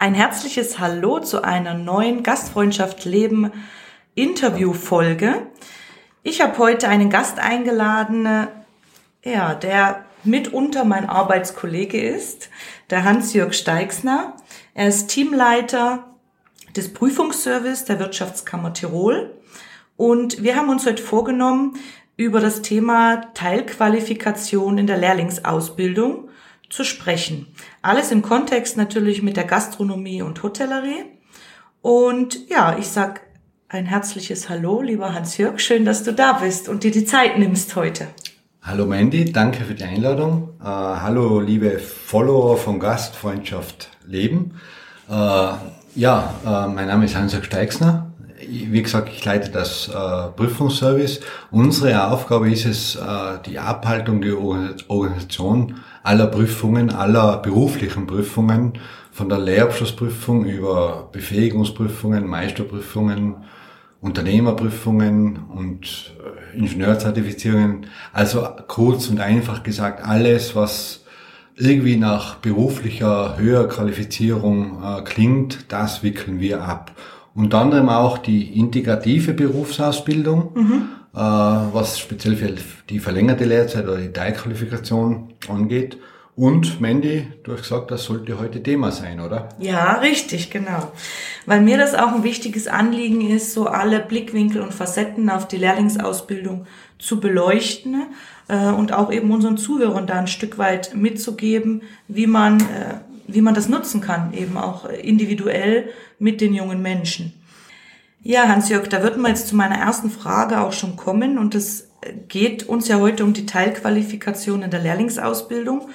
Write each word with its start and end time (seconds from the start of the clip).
Ein 0.00 0.14
herzliches 0.14 0.78
Hallo 0.78 1.18
zu 1.18 1.42
einer 1.42 1.74
neuen 1.74 2.22
Gastfreundschaft 2.22 3.04
Leben 3.04 3.50
Interview-Folge. 4.14 5.48
Ich 6.22 6.40
habe 6.40 6.56
heute 6.58 6.88
einen 6.88 7.10
Gast 7.10 7.40
eingeladen, 7.40 8.46
ja, 9.24 9.54
der 9.56 10.04
mitunter 10.22 10.84
mein 10.84 11.08
Arbeitskollege 11.08 12.00
ist, 12.00 12.48
der 12.90 13.02
Hans-Jörg 13.02 13.52
Steixner. 13.52 14.36
Er 14.72 14.86
ist 14.86 15.08
Teamleiter 15.08 16.04
des 16.76 16.94
Prüfungsservice 16.94 17.84
der 17.84 17.98
Wirtschaftskammer 17.98 18.72
Tirol. 18.74 19.34
Und 19.96 20.44
wir 20.44 20.54
haben 20.54 20.68
uns 20.68 20.86
heute 20.86 21.02
vorgenommen, 21.02 21.76
über 22.16 22.38
das 22.38 22.62
Thema 22.62 23.32
Teilqualifikation 23.34 24.78
in 24.78 24.86
der 24.86 24.98
Lehrlingsausbildung 24.98 26.27
zu 26.70 26.84
sprechen. 26.84 27.46
Alles 27.82 28.10
im 28.10 28.22
Kontext 28.22 28.76
natürlich 28.76 29.22
mit 29.22 29.36
der 29.36 29.44
Gastronomie 29.44 30.22
und 30.22 30.42
Hotellerie. 30.42 31.04
Und 31.80 32.48
ja, 32.48 32.76
ich 32.78 32.88
sag 32.88 33.22
ein 33.68 33.86
herzliches 33.86 34.48
Hallo, 34.48 34.82
lieber 34.82 35.14
Hans-Jörg. 35.14 35.60
Schön, 35.60 35.84
dass 35.84 36.02
du 36.02 36.12
da 36.12 36.34
bist 36.34 36.68
und 36.68 36.84
dir 36.84 36.90
die 36.90 37.04
Zeit 37.04 37.38
nimmst 37.38 37.76
heute. 37.76 38.08
Hallo 38.62 38.86
Mandy, 38.86 39.32
danke 39.32 39.64
für 39.64 39.74
die 39.74 39.84
Einladung. 39.84 40.50
Äh, 40.60 40.64
hallo 40.64 41.40
liebe 41.40 41.78
Follower 41.78 42.56
von 42.56 42.80
Gastfreundschaft 42.80 43.88
Leben. 44.04 44.60
Äh, 45.08 45.12
ja, 45.94 46.34
äh, 46.44 46.68
mein 46.68 46.88
Name 46.88 47.06
ist 47.06 47.16
Hans-Jörg 47.16 47.44
Steixner. 47.44 48.12
Wie 48.46 48.82
gesagt, 48.82 49.08
ich 49.10 49.24
leite 49.24 49.50
das 49.50 49.88
äh, 49.88 50.28
Prüfungsservice. 50.36 51.20
Unsere 51.50 52.10
Aufgabe 52.10 52.50
ist 52.50 52.66
es, 52.66 52.96
äh, 52.96 53.38
die 53.46 53.58
Abhaltung, 53.58 54.20
die 54.20 54.32
Organisation 54.32 55.76
aller 56.02 56.26
Prüfungen, 56.26 56.90
aller 56.90 57.38
beruflichen 57.38 58.06
Prüfungen, 58.06 58.74
von 59.12 59.28
der 59.28 59.38
Lehrabschlussprüfung 59.38 60.44
über 60.44 61.08
Befähigungsprüfungen, 61.10 62.26
Meisterprüfungen, 62.26 63.36
Unternehmerprüfungen 64.00 65.40
und 65.52 66.14
äh, 66.54 66.56
Ingenieurzertifizierungen. 66.56 67.86
Also 68.12 68.46
kurz 68.68 69.08
und 69.08 69.18
einfach 69.18 69.64
gesagt, 69.64 70.06
alles, 70.06 70.54
was 70.54 71.04
irgendwie 71.56 71.96
nach 71.96 72.36
beruflicher 72.36 73.36
höherer 73.38 73.66
Qualifizierung 73.66 74.82
äh, 74.82 75.02
klingt, 75.02 75.72
das 75.72 76.04
wickeln 76.04 76.38
wir 76.38 76.62
ab. 76.62 76.92
Unter 77.34 77.58
anderem 77.58 77.88
auch 77.88 78.18
die 78.18 78.58
integrative 78.58 79.32
Berufsausbildung, 79.32 80.52
mhm. 80.54 80.82
Äh, 81.14 81.18
was 81.18 81.98
speziell 81.98 82.36
für 82.36 82.54
die 82.88 83.00
verlängerte 83.00 83.44
Lehrzeit 83.44 83.84
oder 83.84 83.98
die 83.98 84.12
Teilqualifikation 84.12 85.34
angeht. 85.48 85.98
Und 86.38 86.80
Mandy, 86.80 87.26
du 87.42 87.52
hast 87.52 87.62
gesagt, 87.62 87.90
das 87.90 88.04
sollte 88.04 88.38
heute 88.38 88.62
Thema 88.62 88.92
sein, 88.92 89.18
oder? 89.18 89.48
Ja, 89.58 89.94
richtig, 89.94 90.50
genau. 90.50 90.92
Weil 91.46 91.62
mir 91.62 91.78
das 91.78 91.96
auch 91.96 92.12
ein 92.12 92.22
wichtiges 92.22 92.68
Anliegen 92.68 93.28
ist, 93.28 93.54
so 93.54 93.66
alle 93.66 93.98
Blickwinkel 93.98 94.62
und 94.62 94.72
Facetten 94.72 95.30
auf 95.30 95.48
die 95.48 95.56
Lehrlingsausbildung 95.56 96.66
zu 97.00 97.18
beleuchten 97.18 98.06
äh, 98.46 98.68
und 98.68 98.92
auch 98.92 99.10
eben 99.12 99.32
unseren 99.32 99.56
Zuhörern 99.56 100.06
da 100.06 100.14
ein 100.14 100.28
Stück 100.28 100.58
weit 100.58 100.94
mitzugeben, 100.94 101.82
wie 102.06 102.28
man, 102.28 102.60
äh, 102.60 103.00
wie 103.26 103.40
man 103.40 103.54
das 103.54 103.68
nutzen 103.68 104.00
kann, 104.00 104.32
eben 104.32 104.56
auch 104.56 104.88
individuell 104.88 105.88
mit 106.20 106.40
den 106.40 106.54
jungen 106.54 106.82
Menschen. 106.82 107.32
Ja, 108.20 108.48
Hans-Jörg, 108.48 108.88
da 108.88 109.02
würden 109.02 109.22
wir 109.22 109.28
jetzt 109.28 109.48
zu 109.48 109.56
meiner 109.56 109.76
ersten 109.76 110.10
Frage 110.10 110.60
auch 110.60 110.72
schon 110.72 110.96
kommen 110.96 111.38
und 111.38 111.54
es 111.54 111.88
geht 112.28 112.68
uns 112.68 112.88
ja 112.88 112.98
heute 112.98 113.24
um 113.24 113.32
die 113.32 113.46
Teilqualifikation 113.46 114.62
in 114.62 114.70
der 114.70 114.80
Lehrlingsausbildung. 114.80 115.88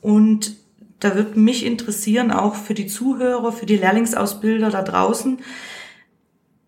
Und 0.00 0.56
da 1.00 1.14
wird 1.14 1.36
mich 1.36 1.66
interessieren, 1.66 2.30
auch 2.30 2.54
für 2.54 2.74
die 2.74 2.86
Zuhörer, 2.86 3.52
für 3.52 3.66
die 3.66 3.76
Lehrlingsausbilder 3.76 4.70
da 4.70 4.82
draußen, 4.82 5.38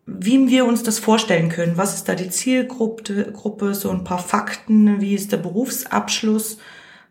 wie 0.06 0.48
wir 0.48 0.66
uns 0.66 0.82
das 0.82 0.98
vorstellen 0.98 1.48
können. 1.48 1.76
Was 1.76 1.94
ist 1.94 2.08
da 2.08 2.14
die 2.14 2.30
Zielgruppe, 2.30 3.32
Gruppe, 3.32 3.74
so 3.74 3.90
ein 3.90 4.04
paar 4.04 4.18
Fakten, 4.18 5.00
wie 5.00 5.14
ist 5.14 5.32
der 5.32 5.38
Berufsabschluss? 5.38 6.58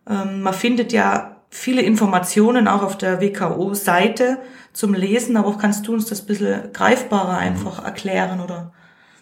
Ähm, 0.07 0.41
man 0.41 0.53
findet 0.53 0.94
ja 0.94 1.34
viele 1.55 1.81
Informationen 1.81 2.67
auch 2.67 2.83
auf 2.83 2.97
der 2.97 3.21
WKO-Seite 3.21 4.39
zum 4.73 4.93
Lesen, 4.93 5.38
aber 5.38 5.57
kannst 5.57 5.88
du 5.88 5.93
uns 5.93 6.05
das 6.05 6.21
ein 6.21 6.27
bisschen 6.27 6.73
greifbarer 6.73 7.38
einfach 7.38 7.83
erklären, 7.83 8.41
oder? 8.41 8.73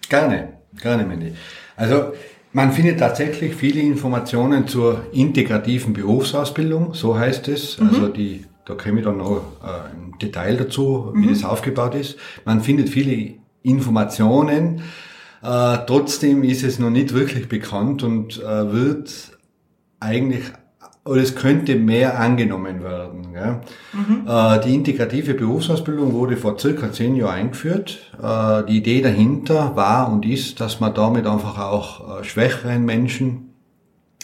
Gerne, 0.09 0.53
gerne, 0.81 1.05
Mandy. 1.05 1.33
Also, 1.75 2.13
man 2.51 2.72
findet 2.72 2.99
tatsächlich 2.99 3.55
viele 3.55 3.81
Informationen 3.81 4.67
zur 4.67 5.05
integrativen 5.11 5.93
Berufsausbildung, 5.93 6.95
so 6.95 7.17
heißt 7.17 7.47
es. 7.49 7.79
Mhm. 7.79 7.88
Also 7.88 8.07
die, 8.07 8.45
da 8.66 8.75
käme 8.75 8.99
ich 8.99 9.05
dann 9.05 9.17
noch 9.17 9.41
äh, 9.63 9.95
im 9.95 10.17
Detail 10.17 10.57
dazu, 10.57 11.11
wie 11.13 11.27
mhm. 11.27 11.29
das 11.29 11.43
aufgebaut 11.43 11.95
ist. 11.95 12.17
Man 12.45 12.61
findet 12.61 12.89
viele 12.89 13.35
Informationen. 13.61 14.81
Äh, 15.43 15.77
trotzdem 15.85 16.43
ist 16.43 16.63
es 16.63 16.79
noch 16.79 16.89
nicht 16.89 17.13
wirklich 17.13 17.47
bekannt 17.47 18.01
und 18.03 18.41
äh, 18.41 18.72
wird 18.72 19.38
eigentlich 19.99 20.43
oder 21.06 21.22
es 21.22 21.36
könnte 21.36 21.75
mehr 21.75 22.19
angenommen 22.19 22.81
werden. 22.81 23.34
Ja. 23.34 23.62
Mhm. 23.91 24.28
Äh, 24.28 24.62
die 24.62 24.75
integrative 24.75 25.34
Berufsausbildung 25.34 26.14
wurde 26.14 26.38
vor 26.38 26.58
circa 26.58 26.91
zehn 26.91 27.16
Jahren 27.16 27.36
eingeführt. 27.36 28.12
Äh, 28.22 28.64
die 28.66 28.78
Idee 28.78 29.02
dahinter 29.02 29.75
war 29.75 30.12
und 30.12 30.25
ist, 30.25 30.62
dass 30.62 30.80
man 30.80 30.94
damit 30.94 31.28
einfach 31.28 31.59
auch 31.59 32.19
äh, 32.19 32.24
schwächeren 32.24 32.86
Menschen 32.86 33.53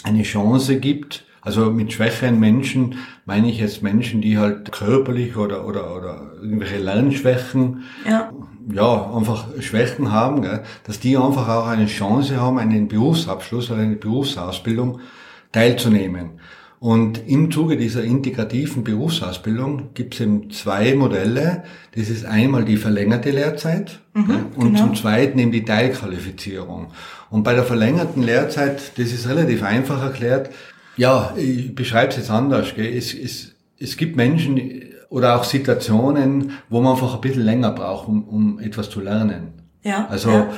eine 0.04 0.24
Chance 0.24 0.80
gibt. 0.80 1.26
Also 1.42 1.72
mit 1.72 1.92
schwächeren 1.92 2.40
Menschen 2.40 2.96
meine 3.26 3.50
ich 3.50 3.60
jetzt 3.60 3.82
Menschen, 3.82 4.22
die 4.22 4.38
halt 4.38 4.72
körperlich 4.72 5.36
oder, 5.36 5.66
oder, 5.66 5.96
oder 5.96 6.34
irgendwelche 6.42 6.78
Lernschwächen, 6.78 7.84
ja, 8.08 8.32
ja 8.72 9.14
einfach 9.16 9.48
Schwächen 9.60 10.12
haben, 10.12 10.42
gell, 10.42 10.64
dass 10.86 11.00
die 11.00 11.18
einfach 11.18 11.48
auch 11.48 11.68
eine 11.68 11.88
Chance 11.88 12.40
haben, 12.40 12.58
einen 12.58 12.88
Berufsabschluss 12.88 13.72
oder 13.72 13.82
eine 13.82 13.96
Berufsausbildung 13.96 15.00
teilzunehmen. 15.52 16.40
Und 16.80 17.28
im 17.28 17.52
Zuge 17.52 17.76
dieser 17.76 18.04
integrativen 18.04 18.86
Berufsausbildung 18.86 19.90
gibt 19.94 20.14
es 20.14 20.22
eben 20.22 20.50
zwei 20.50 20.96
Modelle. 20.96 21.64
Das 21.94 22.10
ist 22.10 22.26
einmal 22.26 22.64
die 22.64 22.78
verlängerte 22.78 23.32
Lehrzeit 23.32 24.00
mhm, 24.14 24.46
und 24.56 24.74
genau. 24.74 24.80
zum 24.80 24.96
Zweiten 24.96 25.40
eben 25.40 25.52
die 25.52 25.66
Teilqualifizierung. 25.66 26.88
Und 27.30 27.44
bei 27.44 27.54
der 27.54 27.66
verlängerten 27.66 28.24
Lehrzeit, 28.24 28.98
das 28.98 29.12
ist 29.12 29.28
relativ 29.28 29.62
einfach 29.62 30.02
erklärt. 30.02 30.52
Ja, 30.96 31.34
ich 31.36 31.76
beschreibe 31.76 32.12
es 32.12 32.18
jetzt 32.18 32.32
anders. 32.32 32.74
Gell. 32.74 32.96
Es, 32.96 33.14
es, 33.14 33.56
es 33.78 33.98
gibt 33.98 34.16
Menschen 34.16 34.84
oder 35.10 35.36
auch 35.36 35.44
Situationen, 35.44 36.52
wo 36.70 36.80
man 36.80 36.94
einfach 36.94 37.16
ein 37.16 37.22
bisschen 37.22 37.44
länger 37.44 37.72
braucht, 37.72 38.08
um, 38.08 38.24
um 38.24 38.60
etwas 38.60 38.90
zu 38.90 39.02
lernen. 39.02 39.59
Ja, 39.90 40.08
also 40.10 40.30
ja. 40.30 40.50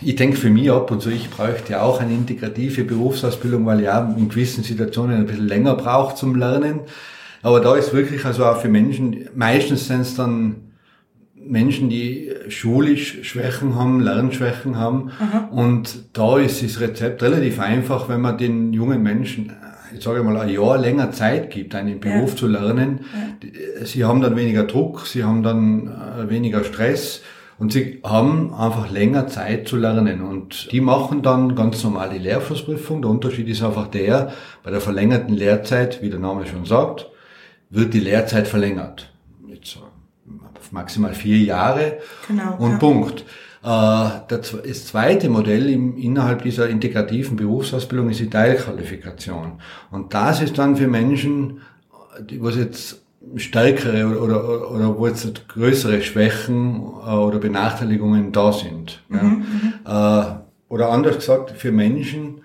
ich 0.00 0.16
denke 0.16 0.36
für 0.36 0.50
mich 0.50 0.70
ab 0.70 0.90
und 0.90 1.02
so, 1.02 1.10
ich 1.10 1.28
bräuchte 1.30 1.72
ja 1.72 1.82
auch 1.82 2.00
eine 2.00 2.12
integrative 2.12 2.84
Berufsausbildung, 2.84 3.66
weil 3.66 3.82
ja 3.82 4.14
in 4.16 4.28
gewissen 4.28 4.64
Situationen 4.64 5.16
ein 5.16 5.26
bisschen 5.26 5.46
länger 5.46 5.74
braucht 5.74 6.16
zum 6.16 6.34
Lernen. 6.34 6.80
Aber 7.42 7.60
da 7.60 7.74
ist 7.76 7.92
wirklich 7.92 8.24
also 8.24 8.44
auch 8.46 8.60
für 8.60 8.68
Menschen, 8.68 9.28
meistens 9.34 9.88
sind 9.88 10.00
es 10.00 10.14
dann 10.14 10.72
Menschen, 11.34 11.90
die 11.90 12.30
schulisch 12.48 13.18
Schwächen 13.24 13.74
haben, 13.74 14.00
Lernschwächen 14.00 14.78
haben. 14.78 15.10
Mhm. 15.18 15.58
Und 15.58 15.98
da 16.12 16.38
ist 16.38 16.62
das 16.62 16.80
Rezept 16.80 17.22
relativ 17.22 17.60
einfach, 17.60 18.08
wenn 18.08 18.20
man 18.20 18.38
den 18.38 18.72
jungen 18.72 19.02
Menschen, 19.02 19.52
ich 19.94 20.02
sage 20.02 20.22
mal, 20.22 20.36
ein 20.36 20.48
Jahr 20.48 20.78
länger 20.78 21.12
Zeit 21.12 21.50
gibt, 21.50 21.74
einen 21.74 22.00
Beruf 22.00 22.30
ja. 22.30 22.36
zu 22.36 22.46
lernen. 22.46 23.00
Ja. 23.42 23.84
Sie 23.84 24.04
haben 24.04 24.20
dann 24.20 24.36
weniger 24.36 24.64
Druck, 24.64 25.06
sie 25.06 25.24
haben 25.24 25.42
dann 25.42 25.88
äh, 25.88 26.30
weniger 26.30 26.64
Stress 26.64 27.22
und 27.58 27.72
sie 27.72 28.00
haben 28.02 28.52
einfach 28.54 28.90
länger 28.90 29.28
Zeit 29.28 29.68
zu 29.68 29.76
lernen. 29.76 30.20
Und 30.22 30.72
die 30.72 30.80
machen 30.80 31.22
dann 31.22 31.54
ganz 31.54 31.82
normal 31.84 32.10
die 32.10 32.18
Lehrabschlussprüfung. 32.18 33.02
Der 33.02 33.10
Unterschied 33.10 33.48
ist 33.48 33.62
einfach 33.62 33.88
der, 33.88 34.32
bei 34.62 34.70
der 34.70 34.80
verlängerten 34.80 35.34
Lehrzeit, 35.34 36.02
wie 36.02 36.10
der 36.10 36.18
Name 36.18 36.46
schon 36.46 36.64
sagt, 36.64 37.08
wird 37.70 37.94
die 37.94 38.00
Lehrzeit 38.00 38.48
verlängert. 38.48 39.12
So 39.62 39.80
maximal 40.72 41.14
vier 41.14 41.38
Jahre 41.38 41.98
genau, 42.26 42.56
und 42.58 42.72
ja. 42.72 42.78
Punkt. 42.78 43.24
Äh, 43.62 44.08
das 44.28 44.86
zweite 44.86 45.28
Modell 45.28 45.68
innerhalb 45.68 46.42
dieser 46.42 46.68
integrativen 46.68 47.36
Berufsausbildung 47.36 48.10
ist 48.10 48.20
die 48.20 48.30
Teilqualifikation. 48.30 49.60
Und 49.90 50.14
das 50.14 50.42
ist 50.42 50.58
dann 50.58 50.76
für 50.76 50.88
Menschen, 50.88 51.60
die 52.20 52.42
was 52.42 52.56
jetzt 52.56 53.01
stärkere 53.36 54.06
oder, 54.06 54.22
oder, 54.22 54.70
oder 54.70 54.98
wo 54.98 55.06
jetzt 55.06 55.48
größere 55.48 56.02
Schwächen 56.02 56.82
äh, 57.06 57.10
oder 57.10 57.38
Benachteiligungen 57.38 58.32
da 58.32 58.52
sind. 58.52 59.02
Mhm, 59.08 59.16
ja. 59.16 59.22
Mhm. 59.22 60.42
Oder 60.68 60.88
anders 60.90 61.16
gesagt, 61.16 61.50
für 61.50 61.70
Menschen, 61.70 62.40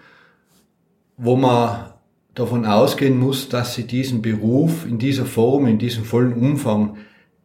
wo 1.15 1.37
man 1.37 1.91
davon 2.35 2.65
ausgehen 2.65 3.17
muss, 3.17 3.49
dass 3.49 3.73
sie 3.73 3.87
diesen 3.87 4.21
Beruf 4.21 4.85
in 4.85 4.99
dieser 4.99 5.25
Form, 5.25 5.65
in 5.65 5.79
diesem 5.79 6.03
vollen 6.03 6.33
Umfang 6.33 6.97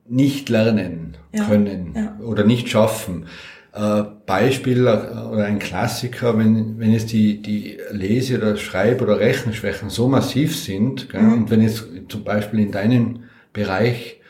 nicht 0.08 0.48
lernen 0.48 1.16
ja, 1.32 1.44
können 1.44 1.92
ja. 1.94 2.16
oder 2.24 2.44
nicht 2.44 2.68
schaffen. 2.68 3.26
Äh, 3.74 4.02
Beispiel 4.26 4.86
äh, 4.86 5.30
oder 5.32 5.44
ein 5.46 5.58
Klassiker, 5.58 6.36
wenn, 6.36 6.78
wenn 6.78 6.92
jetzt 6.92 7.10
die, 7.10 7.40
die 7.40 7.78
Lese- 7.90 8.36
oder 8.36 8.56
Schreib- 8.56 9.00
oder 9.00 9.18
Rechenschwächen 9.18 9.88
so 9.88 10.08
massiv 10.08 10.56
sind, 10.56 11.08
gell, 11.08 11.22
mhm. 11.22 11.32
und 11.32 11.50
wenn 11.50 11.62
jetzt 11.62 11.86
zum 12.08 12.22
Beispiel 12.22 12.60
in 12.60 12.70
deinem 12.70 13.20
Bereich 13.54 14.20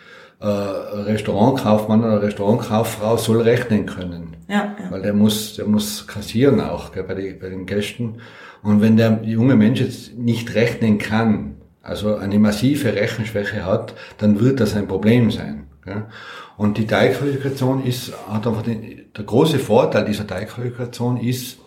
äh, 0.40 0.46
Restaurantkaufmann 0.46 2.04
oder 2.04 2.22
Restaurantkauffrau 2.22 3.16
soll 3.16 3.42
rechnen 3.42 3.86
können. 3.86 4.36
Ja, 4.48 4.76
ja. 4.78 4.90
Weil 4.90 5.02
der 5.02 5.14
muss, 5.14 5.56
der 5.56 5.66
muss 5.66 6.06
kassieren 6.06 6.60
auch 6.60 6.92
gell, 6.92 7.02
bei, 7.02 7.14
die, 7.14 7.32
bei 7.32 7.48
den 7.48 7.66
Gästen. 7.66 8.18
Und 8.62 8.80
wenn 8.80 8.96
der 8.96 9.22
junge 9.24 9.56
Mensch 9.56 9.80
jetzt 9.80 10.16
nicht 10.16 10.54
rechnen 10.54 10.98
kann, 10.98 11.56
also 11.82 12.14
eine 12.14 12.38
massive 12.38 12.94
Rechenschwäche 12.94 13.66
hat, 13.66 13.94
dann 14.18 14.38
wird 14.40 14.60
das 14.60 14.76
ein 14.76 14.86
Problem 14.86 15.32
sein. 15.32 15.66
Gell? 15.84 16.06
Und 16.56 16.78
die 16.78 16.86
Teilqualifikation 16.86 17.84
ist, 17.84 18.12
hat 18.28 18.46
einfach 18.46 18.62
den, 18.62 19.06
der 19.16 19.24
große 19.24 19.58
Vorteil 19.58 20.04
dieser 20.04 20.26
Teilqualifikation 20.26 21.16
ist, 21.16 21.58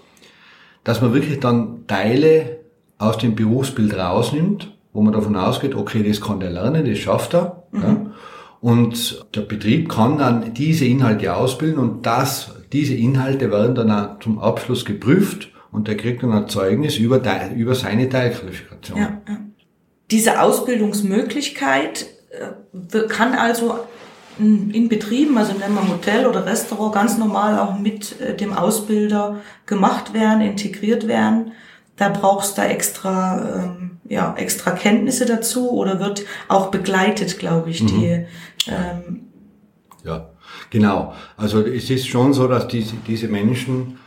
dass 0.84 1.02
man 1.02 1.14
wirklich 1.14 1.40
dann 1.40 1.86
Teile 1.88 2.60
aus 2.98 3.18
dem 3.18 3.36
Berufsbild 3.36 3.98
rausnimmt, 3.98 4.72
wo 4.94 5.02
man 5.02 5.14
davon 5.14 5.36
ausgeht, 5.36 5.76
okay, 5.76 6.04
das 6.08 6.22
kann 6.22 6.40
der 6.40 6.52
lernen, 6.52 6.86
das 6.86 6.98
schafft 6.98 7.34
er. 7.34 7.64
Mhm. 7.72 7.82
Ja. 7.82 8.06
Und 8.62 9.26
der 9.36 9.42
Betrieb 9.42 9.90
kann 9.90 10.18
dann 10.18 10.54
diese 10.54 10.86
Inhalte 10.86 11.36
ausbilden 11.36 11.78
und 11.78 12.06
das, 12.06 12.56
diese 12.72 12.96
Inhalte 12.96 13.52
werden 13.52 13.76
dann 13.76 13.92
auch 13.92 14.20
zum 14.20 14.40
Abschluss 14.40 14.86
geprüft 14.86 15.52
und 15.72 15.88
der 15.88 15.98
kriegt 15.98 16.24
dann 16.24 16.32
ein 16.32 16.48
Zeugnis 16.48 16.98
über, 16.98 17.22
über 17.56 17.76
seine 17.76 18.10
Teilqualifikation. 18.10 18.98
Ja, 18.98 19.22
ja. 19.28 19.38
Diese 20.10 20.42
Ausbildungsmöglichkeit 20.42 22.06
äh, 22.30 23.00
kann 23.08 23.34
also 23.34 23.80
in 24.38 24.90
Betrieben, 24.90 25.38
also 25.38 25.54
nennen 25.54 25.76
wir 25.76 25.88
Hotel 25.88 26.26
oder 26.26 26.46
Restaurant, 26.46 26.94
ganz 26.94 27.18
normal 27.18 27.60
auch 27.60 27.80
mit 27.80 28.20
äh, 28.20 28.36
dem 28.36 28.54
Ausbilder 28.54 29.38
gemacht 29.66 30.14
werden, 30.14 30.42
integriert 30.42 31.08
werden. 31.08 31.52
Da 31.96 32.10
brauchst 32.10 32.58
du 32.58 32.62
extra, 32.62 33.64
ähm, 33.64 33.98
ja, 34.10 34.36
extra 34.38 34.72
Kenntnisse 34.72 35.26
dazu 35.26 35.72
oder 35.72 36.00
wird 36.00 36.26
auch 36.50 36.70
begleitet, 36.70 37.40
glaube 37.40 37.70
ich, 37.70 37.86
die. 37.86 38.18
Mhm. 38.18 38.26
Ähm, 38.68 39.22
ja, 40.04 40.30
genau. 40.70 41.14
Also 41.38 41.62
es 41.62 41.90
ist 41.90 42.08
schon 42.08 42.34
so, 42.34 42.48
dass 42.48 42.68
diese, 42.68 42.96
diese 43.08 43.28
Menschen 43.28 43.98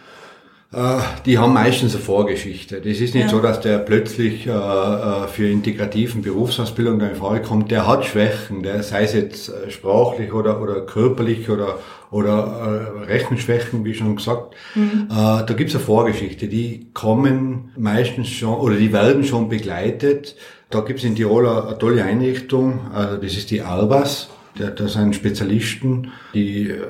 die 1.25 1.39
haben 1.39 1.55
meistens 1.55 1.95
eine 1.95 2.05
Vorgeschichte. 2.05 2.83
Das 2.83 3.01
ist 3.01 3.15
nicht 3.15 3.25
ja. 3.25 3.29
so, 3.31 3.41
dass 3.41 3.61
der 3.61 3.79
plötzlich 3.79 4.47
äh, 4.47 4.51
äh, 4.51 5.27
für 5.27 5.49
integrativen 5.49 6.21
Berufsausbildung 6.21 7.01
in 7.01 7.17
Frage 7.17 7.41
kommt. 7.41 7.71
Der 7.71 7.87
hat 7.87 8.05
Schwächen, 8.05 8.63
der 8.63 8.83
sei 8.83 9.05
es 9.05 9.15
jetzt 9.15 9.51
sprachlich 9.71 10.35
oder, 10.35 10.61
oder 10.61 10.83
körperlich 10.83 11.49
oder, 11.49 11.79
oder 12.11 12.93
äh, 13.01 13.05
Rechenschwächen, 13.07 13.83
wie 13.87 13.95
schon 13.95 14.17
gesagt. 14.17 14.57
Mhm. 14.75 15.09
Äh, 15.11 15.15
da 15.47 15.55
gibt's 15.57 15.75
eine 15.75 15.85
Vorgeschichte. 15.85 16.49
Die 16.49 16.89
kommen 16.93 17.73
meistens 17.79 18.29
schon 18.29 18.55
oder 18.55 18.77
die 18.77 18.93
werden 18.93 19.25
schon 19.25 19.49
begleitet. 19.49 20.37
Da 20.69 20.81
gibt's 20.81 21.03
in 21.03 21.17
Tirol 21.17 21.49
eine 21.49 21.79
tolle 21.79 22.05
Einrichtung, 22.05 22.91
also 22.93 23.17
das 23.17 23.39
ist 23.39 23.51
die 23.51 23.63
Albas. 23.63 24.29
Da 24.59 24.89
sind 24.89 25.15
Spezialisten, 25.15 26.11
die 26.35 26.69
äh, 26.69 26.81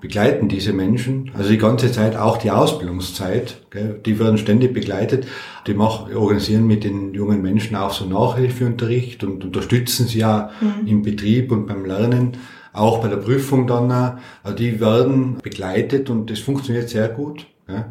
begleiten 0.00 0.48
diese 0.48 0.72
Menschen, 0.72 1.30
also 1.34 1.50
die 1.50 1.58
ganze 1.58 1.90
Zeit, 1.90 2.16
auch 2.16 2.36
die 2.36 2.50
Ausbildungszeit, 2.50 3.62
gell, 3.70 4.00
die 4.04 4.18
werden 4.18 4.38
ständig 4.38 4.72
begleitet. 4.72 5.26
Die 5.66 5.74
machen, 5.74 6.14
organisieren 6.14 6.66
mit 6.66 6.84
den 6.84 7.14
jungen 7.14 7.42
Menschen 7.42 7.76
auch 7.76 7.92
so 7.92 8.04
Nachhilfeunterricht 8.06 9.24
und 9.24 9.44
unterstützen 9.44 10.06
sie 10.06 10.20
ja 10.20 10.50
mhm. 10.60 10.86
im 10.86 11.02
Betrieb 11.02 11.52
und 11.52 11.66
beim 11.66 11.84
Lernen, 11.84 12.36
auch 12.72 13.00
bei 13.00 13.08
der 13.08 13.16
Prüfung 13.16 13.66
dann. 13.66 13.90
Also 13.90 14.56
die 14.56 14.80
werden 14.80 15.38
begleitet 15.42 16.10
und 16.10 16.30
das 16.30 16.38
funktioniert 16.38 16.88
sehr 16.88 17.08
gut. 17.08 17.46
Gell. 17.66 17.86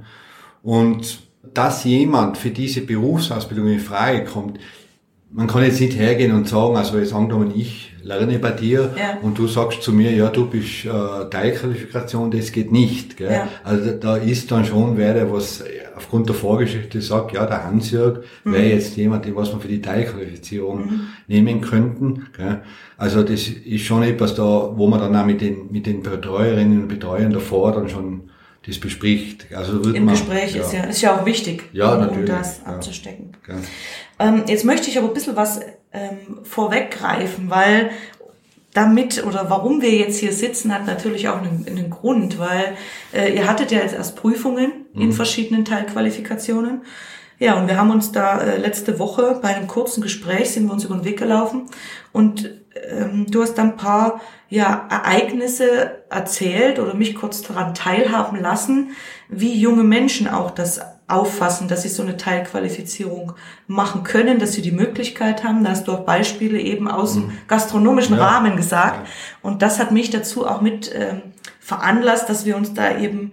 Und 0.64 1.20
dass 1.54 1.84
jemand 1.84 2.38
für 2.38 2.50
diese 2.50 2.82
Berufsausbildung 2.82 3.68
in 3.68 3.80
Frage 3.80 4.26
kommt, 4.26 4.60
man 5.30 5.48
kann 5.48 5.64
jetzt 5.64 5.82
nicht 5.82 5.98
hergehen 5.98 6.34
und 6.34 6.48
sagen, 6.48 6.78
also 6.78 6.98
jetzt 6.98 7.14
angenommen, 7.14 7.52
ich 7.56 7.94
lerne 8.08 8.40
bei 8.40 8.52
dir 8.52 8.92
ja. 8.98 9.18
und 9.22 9.38
du 9.38 9.48
sagst 9.48 9.84
zu 9.84 9.92
mir, 9.92 10.12
ja, 10.12 10.30
du 10.30 10.48
bist 10.48 10.86
äh, 10.86 11.30
Teilqualifikation, 11.30 12.32
das 12.32 12.52
geht 12.52 12.72
nicht. 12.72 13.18
Gell? 13.18 13.32
Ja. 13.32 13.48
Also 13.64 13.92
da 13.92 14.18
ist 14.18 14.50
dann 14.52 14.66
schon 14.66 14.98
wer, 14.98 15.14
der 15.14 15.32
was 15.32 15.64
aufgrund 15.96 16.30
der 16.30 16.36
Vorgeschichte 16.36 17.02
sagt, 17.02 17.34
ja, 17.34 17.46
der 17.46 17.66
Hans-Jörg 17.66 18.20
mhm. 18.44 18.54
wäre 18.54 18.68
jetzt 18.68 18.96
jemand, 18.96 19.26
den 19.26 19.36
was 19.36 19.52
wir 19.52 19.60
für 19.60 19.68
die 19.68 19.82
Teilqualifizierung 19.82 20.86
mhm. 20.86 21.08
nehmen 21.28 21.62
könnten. 21.62 22.28
Gell? 22.36 22.62
Also 22.98 23.24
das 23.24 23.48
ist 23.48 23.82
schon 23.84 24.04
etwas 24.04 24.36
da, 24.36 24.72
wo 24.76 24.88
man 24.88 25.00
dann 25.00 25.16
auch 25.16 25.26
mit 25.26 25.42
den, 25.42 25.72
mit 25.72 25.86
den 25.86 26.02
Betreuerinnen 26.02 26.84
und 26.84 26.88
Betreuern 26.88 27.34
davor 27.34 27.74
dann 27.74 27.90
schon 27.90 28.30
das 28.66 28.80
bespricht. 28.80 29.48
Also 29.54 29.82
Im 29.92 30.06
man, 30.06 30.16
Gespräch 30.16 30.56
ja. 30.56 30.62
ist 30.62 30.74
ja 30.74 30.84
ist 30.84 31.02
ja 31.02 31.18
auch 31.18 31.26
wichtig, 31.26 31.70
ja, 31.72 31.94
um, 31.94 32.02
natürlich, 32.02 32.30
das 32.30 32.60
ja. 32.60 32.74
abzustecken. 32.74 33.32
Ähm, 34.20 34.44
jetzt 34.48 34.66
möchte 34.66 34.90
ich 34.90 34.98
aber 34.98 35.08
ein 35.08 35.14
bisschen 35.14 35.36
was 35.36 35.62
ähm, 35.98 36.44
vorweggreifen, 36.44 37.50
weil 37.50 37.90
damit 38.74 39.26
oder 39.26 39.50
warum 39.50 39.82
wir 39.82 39.92
jetzt 39.92 40.20
hier 40.20 40.32
sitzen, 40.32 40.72
hat 40.72 40.86
natürlich 40.86 41.30
auch 41.30 41.42
einen, 41.42 41.66
einen 41.68 41.90
Grund, 41.90 42.38
weil 42.38 42.76
äh, 43.12 43.36
ihr 43.36 43.48
hattet 43.48 43.72
ja 43.72 43.80
jetzt 43.80 43.96
erst 43.96 44.16
Prüfungen 44.16 44.86
mhm. 44.94 45.02
in 45.02 45.14
verschiedenen 45.14 45.66
Teilqualifikationen. 45.66 46.82
Ja, 47.40 47.60
und 47.60 47.68
wir 47.68 47.78
haben 47.78 47.92
uns 47.92 48.12
da 48.12 48.40
äh, 48.40 48.58
letzte 48.58 49.00
Woche 49.00 49.40
bei 49.42 49.56
einem 49.56 49.68
kurzen 49.68 50.02
Gespräch 50.02 50.52
sind 50.52 50.68
wir 50.68 50.74
uns 50.74 50.84
über 50.84 50.96
den 50.96 51.06
Weg 51.06 51.18
gelaufen 51.18 51.66
und 52.12 52.52
ähm, 52.90 53.26
du 53.30 53.42
hast 53.42 53.56
dann 53.56 53.72
ein 53.72 53.78
paar 53.78 54.22
ja, 54.50 54.88
Ereignisse 54.90 56.04
erzählt 56.10 56.80
oder 56.80 56.94
mich 56.94 57.16
kurz 57.16 57.42
daran 57.42 57.74
teilhaben 57.74 58.40
lassen, 58.40 58.92
wie 59.30 59.60
junge 59.60 59.84
Menschen 59.84 60.28
auch 60.28 60.52
das 60.52 60.80
auffassen, 61.08 61.70
dass 61.70 61.84
sie 61.84 61.90
so 61.90 62.04
eine 62.04 62.18
Teilqualifizierung 62.18 63.34
machen 63.68 64.04
können, 64.04 64.40
dass 64.40 64.54
sie 64.54 64.62
die 64.62 64.72
Möglichkeit 64.72 65.44
haben. 65.44 65.64
Da 65.64 65.72
hast 65.72 65.88
du 65.88 65.94
auch 65.94 66.04
Beispiele 66.04 66.60
eben 66.60 66.90
aus 66.90 67.14
dem 67.14 67.28
mhm. 67.28 67.38
gastronomischen 67.48 68.18
ja. 68.18 68.26
Rahmen 68.26 68.58
gesagt. 68.58 69.08
Und 69.42 69.62
das 69.62 69.80
hat 69.80 69.92
mich 69.92 70.10
dazu 70.10 70.46
auch 70.46 70.62
mit 70.62 70.92
ähm, 70.94 71.22
veranlasst, 71.60 72.30
dass 72.30 72.46
wir 72.46 72.58
uns 72.58 72.74
da 72.74 72.98
eben 72.98 73.32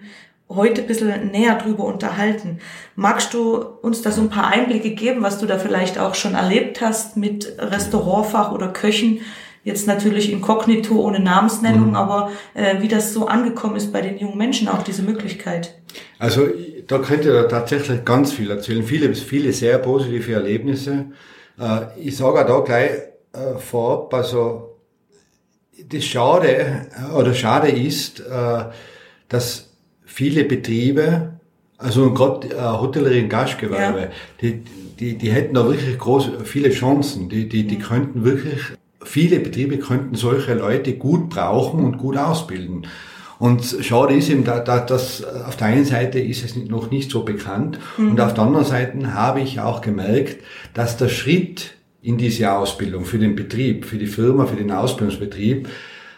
heute 0.49 0.83
ein 0.83 0.87
bisschen 0.87 1.31
näher 1.33 1.57
drüber 1.57 1.85
unterhalten. 1.85 2.61
Magst 2.95 3.35
du 3.35 3.57
uns 3.57 4.03
da 4.03 4.13
so 4.13 4.21
ein 4.21 4.31
paar 4.31 4.49
Einblicke 4.49 4.91
geben, 4.91 5.23
was 5.23 5.39
du 5.39 5.47
da 5.47 5.59
vielleicht 5.59 5.99
auch 5.99 6.15
schon 6.15 6.35
erlebt 6.35 6.81
hast 6.81 7.17
mit 7.17 7.57
Restaurantfach 7.59 8.53
oder 8.53 8.69
Köchen? 8.69 9.21
Jetzt 9.65 9.87
natürlich 9.87 10.31
inkognito 10.31 10.95
ohne 10.97 11.21
Namensnennung, 11.21 11.89
mhm. 11.89 11.97
aber 11.97 12.31
äh, 12.53 12.81
wie 12.81 12.89
das 12.89 13.13
so 13.13 13.27
angekommen 13.27 13.77
ist 13.77 13.93
bei 13.93 14.03
den 14.03 14.19
jungen 14.19 14.39
Menschen, 14.39 14.69
auch 14.69 14.83
diese 14.83 15.03
Möglichkeit. 15.03 15.75
Also 16.19 16.47
da 16.87 16.99
könnte 16.99 17.31
ihr 17.31 17.49
tatsächlich 17.49 18.05
ganz 18.05 18.33
viel 18.33 18.51
erzählen. 18.51 18.85
Viele, 18.85 19.15
viele 19.15 19.53
sehr 19.53 19.79
positive 19.79 20.35
Erlebnisse. 20.35 21.07
Äh, 21.59 21.81
ich 21.99 22.17
sage 22.17 22.41
auch 22.41 22.47
da 22.47 22.61
gleich 22.61 22.91
äh, 23.33 23.59
vorab, 23.59 24.13
also 24.13 24.75
das 25.89 26.05
Schade 26.05 26.87
äh, 26.97 27.15
oder 27.15 27.35
Schade 27.35 27.69
ist, 27.69 28.21
äh, 28.21 28.65
dass 29.29 29.71
viele 30.05 30.45
Betriebe, 30.45 31.41
also 31.79 32.13
gerade 32.13 32.49
äh, 32.49 32.61
Hotellerie 32.61 33.23
und 33.23 33.29
Gastgewerbe, 33.29 34.01
ja. 34.01 34.09
die, 34.41 34.63
die, 34.99 35.19
die 35.19 35.33
hätten 35.33 35.55
da 35.55 35.67
wirklich 35.67 35.99
große, 35.99 36.45
viele 36.45 36.71
Chancen. 36.71 37.29
Die, 37.29 37.49
die, 37.49 37.67
die 37.67 37.79
könnten 37.79 38.25
wirklich, 38.25 38.61
viele 39.15 39.39
Betriebe 39.39 39.79
könnten 39.79 40.17
solche 40.17 40.55
Leute 40.55 40.95
gut 40.95 41.29
brauchen 41.31 41.85
und 41.85 41.99
gut 41.99 42.17
ausbilden. 42.17 42.89
Und 43.39 43.77
schade 43.81 44.13
ist 44.15 44.29
eben, 44.29 44.43
da, 44.43 44.59
da, 44.59 44.81
dass 44.81 45.23
auf 45.23 45.55
der 45.55 45.69
einen 45.69 45.85
Seite 45.85 46.19
ist 46.19 46.45
es 46.45 46.57
noch 46.57 46.91
nicht 46.91 47.13
so 47.13 47.25
bekannt 47.25 47.79
mhm. 47.97 48.11
und 48.11 48.21
auf 48.21 48.35
der 48.35 48.43
anderen 48.43 48.67
Seite 48.67 49.15
habe 49.15 49.41
ich 49.41 49.61
auch 49.61 49.83
gemerkt, 49.83 50.39
dass 50.73 50.97
der 50.97 51.09
Schritt 51.09 51.75
in 52.03 52.19
diese 52.19 52.51
Ausbildung 52.51 53.05
für 53.05 53.21
den 53.21 53.37
Betrieb, 53.37 53.85
für 53.85 53.99
die 53.99 54.09
Firma, 54.09 54.47
für 54.47 54.57
den 54.57 54.73
Ausbildungsbetrieb 54.73 55.69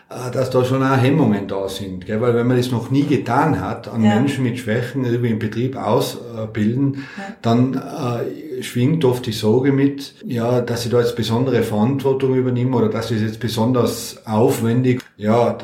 dass 0.08 0.50
da 0.50 0.64
schon 0.64 0.84
auch 0.84 0.96
Hemmungen 0.96 1.48
da 1.48 1.68
sind. 1.68 2.06
Gell? 2.06 2.20
Weil 2.20 2.34
wenn 2.34 2.46
man 2.46 2.56
das 2.56 2.70
noch 2.70 2.90
nie 2.90 3.02
getan 3.02 3.60
hat, 3.60 3.88
an 3.88 4.04
ja. 4.04 4.14
Menschen 4.14 4.44
mit 4.44 4.58
Schwächen 4.58 5.04
irgendwie 5.04 5.30
im 5.30 5.40
Betrieb 5.40 5.76
ausbilden, 5.76 7.04
ja. 7.16 7.24
dann 7.42 7.74
äh, 7.74 8.62
schwingt 8.62 9.04
oft 9.04 9.26
die 9.26 9.32
Sorge 9.32 9.72
mit, 9.72 10.14
ja, 10.24 10.60
dass 10.60 10.84
ich 10.84 10.92
da 10.92 11.00
jetzt 11.00 11.16
besondere 11.16 11.62
Verantwortung 11.64 12.36
übernehme 12.36 12.76
oder 12.76 12.88
dass 12.88 13.10
es 13.10 13.20
jetzt 13.20 13.40
besonders 13.40 14.24
aufwendig, 14.26 15.02
ja, 15.16 15.58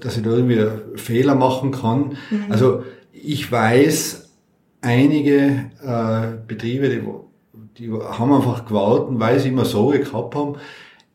dass 0.00 0.16
ich 0.16 0.22
da 0.22 0.30
irgendwie 0.30 0.66
Fehler 0.94 1.34
machen 1.34 1.72
kann. 1.72 2.16
Mhm. 2.30 2.44
Also 2.50 2.84
ich 3.12 3.50
weiß, 3.50 4.30
einige 4.82 5.70
äh, 5.82 6.36
Betriebe, 6.46 6.90
die, 6.90 7.02
die 7.78 7.92
haben 7.92 8.32
einfach 8.32 8.66
gewartet, 8.66 9.18
weil 9.18 9.40
sie 9.40 9.48
immer 9.48 9.64
Sorge 9.64 10.00
gehabt 10.00 10.36
haben, 10.36 10.56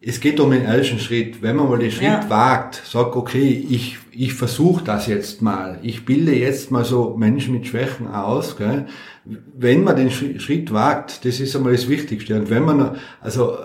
es 0.01 0.21
geht 0.21 0.39
um 0.39 0.51
den 0.51 0.63
ersten 0.63 0.99
Schritt. 0.99 1.41
Wenn 1.41 1.57
man 1.57 1.69
mal 1.69 1.79
den 1.79 1.91
Schritt 1.91 2.07
ja. 2.07 2.29
wagt, 2.29 2.81
sagt, 2.85 3.15
okay, 3.15 3.65
ich, 3.69 3.97
ich 4.11 4.33
versuche 4.33 4.83
das 4.83 5.07
jetzt 5.07 5.41
mal. 5.41 5.79
Ich 5.81 6.05
bilde 6.05 6.33
jetzt 6.33 6.71
mal 6.71 6.85
so 6.85 7.15
Menschen 7.17 7.53
mit 7.53 7.67
Schwächen 7.67 8.07
aus. 8.07 8.55
Gell? 8.55 8.85
Wenn 9.25 9.83
man 9.83 9.97
den 9.97 10.09
Schritt 10.09 10.71
wagt, 10.71 11.25
das 11.25 11.39
ist 11.39 11.55
einmal 11.55 11.73
das 11.73 11.89
Wichtigste. 11.89 12.35
Und 12.35 12.49
wenn 12.49 12.63
man, 12.63 12.95
also 13.19 13.57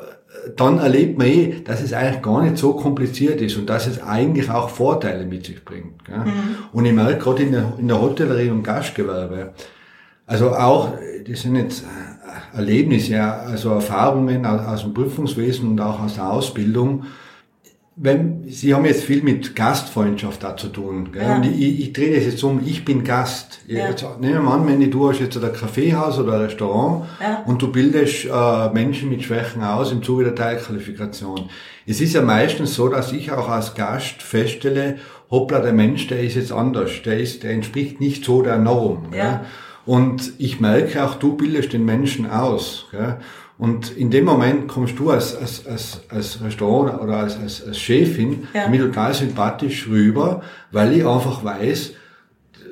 dann 0.57 0.79
erlebt 0.79 1.19
man 1.19 1.29
eh, 1.29 1.61
dass 1.65 1.81
es 1.81 1.93
eigentlich 1.93 2.23
gar 2.23 2.43
nicht 2.43 2.59
so 2.59 2.75
kompliziert 2.75 3.41
ist 3.41 3.57
und 3.57 3.71
dass 3.71 3.87
es 3.87 4.03
eigentlich 4.03 4.51
auch 4.51 4.69
Vorteile 4.69 5.27
mit 5.27 5.47
sich 5.47 5.65
bringt. 5.65 6.05
Gell? 6.05 6.19
Mhm. 6.19 6.57
Und 6.73 6.85
ich 6.85 6.93
merke 6.93 7.19
gerade 7.19 7.43
in 7.45 7.53
der, 7.53 7.73
in 7.79 7.89
der 7.89 8.01
Hotellerie 8.01 8.51
und 8.51 8.65
Gastgewerbe, 8.65 9.55
also 10.27 10.55
auch, 10.55 10.95
das 11.27 11.43
sind 11.43 11.57
jetzt 11.57 11.85
Erlebnisse, 12.55 13.23
also 13.23 13.71
Erfahrungen 13.71 14.47
aus, 14.47 14.67
aus 14.67 14.83
dem 14.83 14.95
Prüfungswesen 14.95 15.69
und 15.71 15.81
auch 15.81 16.01
aus 16.01 16.15
der 16.15 16.31
Ausbildung. 16.31 17.05
Wenn, 17.97 18.43
Sie 18.49 18.75
haben 18.75 18.85
jetzt 18.87 19.05
viel 19.05 19.23
mit 19.23 19.55
Gastfreundschaft 19.55 20.43
da 20.43 20.57
zu 20.57 20.67
tun. 20.67 21.13
Gell? 21.13 21.23
Ja. 21.23 21.37
Und 21.37 21.45
ich, 21.45 21.81
ich 21.81 21.93
drehe 21.93 22.17
das 22.17 22.25
jetzt 22.25 22.43
um, 22.43 22.61
ich 22.67 22.85
bin 22.85 23.05
Gast. 23.05 23.61
Ja. 23.69 23.89
Jetzt, 23.89 24.05
nehmen 24.21 24.35
wir 24.35 24.41
mal 24.41 24.59
an, 24.59 24.67
wenn 24.67 24.91
du 24.91 25.09
hast 25.09 25.21
jetzt 25.21 25.37
ein 25.37 25.53
Kaffeehaus 25.53 26.19
oder 26.19 26.35
ein 26.35 26.41
Restaurant 26.41 27.05
ja. 27.21 27.45
und 27.47 27.63
du 27.63 27.71
bildest 27.71 28.25
äh, 28.25 28.69
Menschen 28.71 29.11
mit 29.11 29.23
Schwächen 29.23 29.63
aus 29.63 29.93
im 29.93 30.03
Zuge 30.03 30.25
der 30.25 30.35
Teilqualifikation. 30.35 31.49
Es 31.87 32.01
ist 32.01 32.15
ja 32.15 32.23
meistens 32.23 32.75
so, 32.75 32.89
dass 32.89 33.13
ich 33.13 33.31
auch 33.31 33.49
als 33.49 33.75
Gast 33.75 34.23
feststelle, 34.23 34.97
hoppla, 35.31 35.61
der 35.61 35.73
Mensch, 35.73 36.09
der 36.09 36.21
ist 36.21 36.35
jetzt 36.35 36.51
anders, 36.51 36.91
der 37.05 37.21
ist, 37.21 37.45
der 37.45 37.53
entspricht 37.53 38.01
nicht 38.01 38.25
so 38.25 38.43
der 38.43 38.59
Norm. 38.59 39.13
Ja. 39.15 39.45
Und 39.87 40.33
ich 40.39 40.61
merke 40.61 41.05
auch, 41.05 41.17
du 41.17 41.37
bildest 41.37 41.73
den 41.73 41.85
Menschen 41.85 42.31
aus. 42.31 42.87
Gell? 42.91 43.19
Und 43.57 43.97
in 43.97 44.11
dem 44.11 44.25
Moment 44.25 44.67
kommst 44.67 44.99
du 44.99 45.11
als, 45.11 45.37
als, 45.37 45.67
als, 45.67 46.01
als 46.09 46.43
Restaurant 46.43 47.01
oder 47.01 47.19
als, 47.19 47.39
als, 47.39 47.65
als 47.67 47.79
Chefin 47.79 48.49
ja. 48.53 48.69
mir 48.69 48.81
total 48.81 49.15
sympathisch 49.15 49.87
rüber, 49.87 50.43
weil 50.73 50.93
ich 50.97 51.07
einfach 51.07 51.45
weiß, 51.45 51.93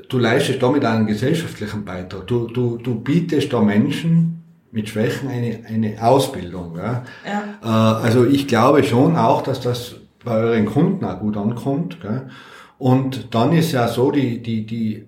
du 0.09 0.19
leistest 0.19 0.62
damit 0.62 0.85
einen 0.85 1.07
gesellschaftlichen 1.07 1.85
Beitrag. 1.85 2.26
Du, 2.26 2.49
du, 2.49 2.78
du 2.78 2.97
bietest 2.97 3.52
da 3.52 3.61
Menschen 3.61 4.42
mit 4.73 4.88
Schwächen 4.88 5.28
eine, 5.28 5.61
eine 5.69 6.02
Ausbildung. 6.02 6.76
Ja? 6.76 7.04
Ja. 7.25 8.00
Äh, 8.00 8.04
also 8.04 8.26
ich 8.26 8.49
glaube 8.49 8.83
schon 8.83 9.16
auch, 9.16 9.42
dass 9.42 9.61
das 9.61 9.97
bei 10.25 10.37
euren 10.37 10.66
Kunden 10.66 11.04
auch 11.04 11.21
gut 11.21 11.37
ankommt. 11.37 12.00
Gell? 12.00 12.28
Und 12.78 13.35
dann 13.35 13.52
ist 13.52 13.71
ja 13.71 13.87
so, 13.87 14.11
die, 14.11 14.42
die, 14.42 14.66
die 14.66 15.04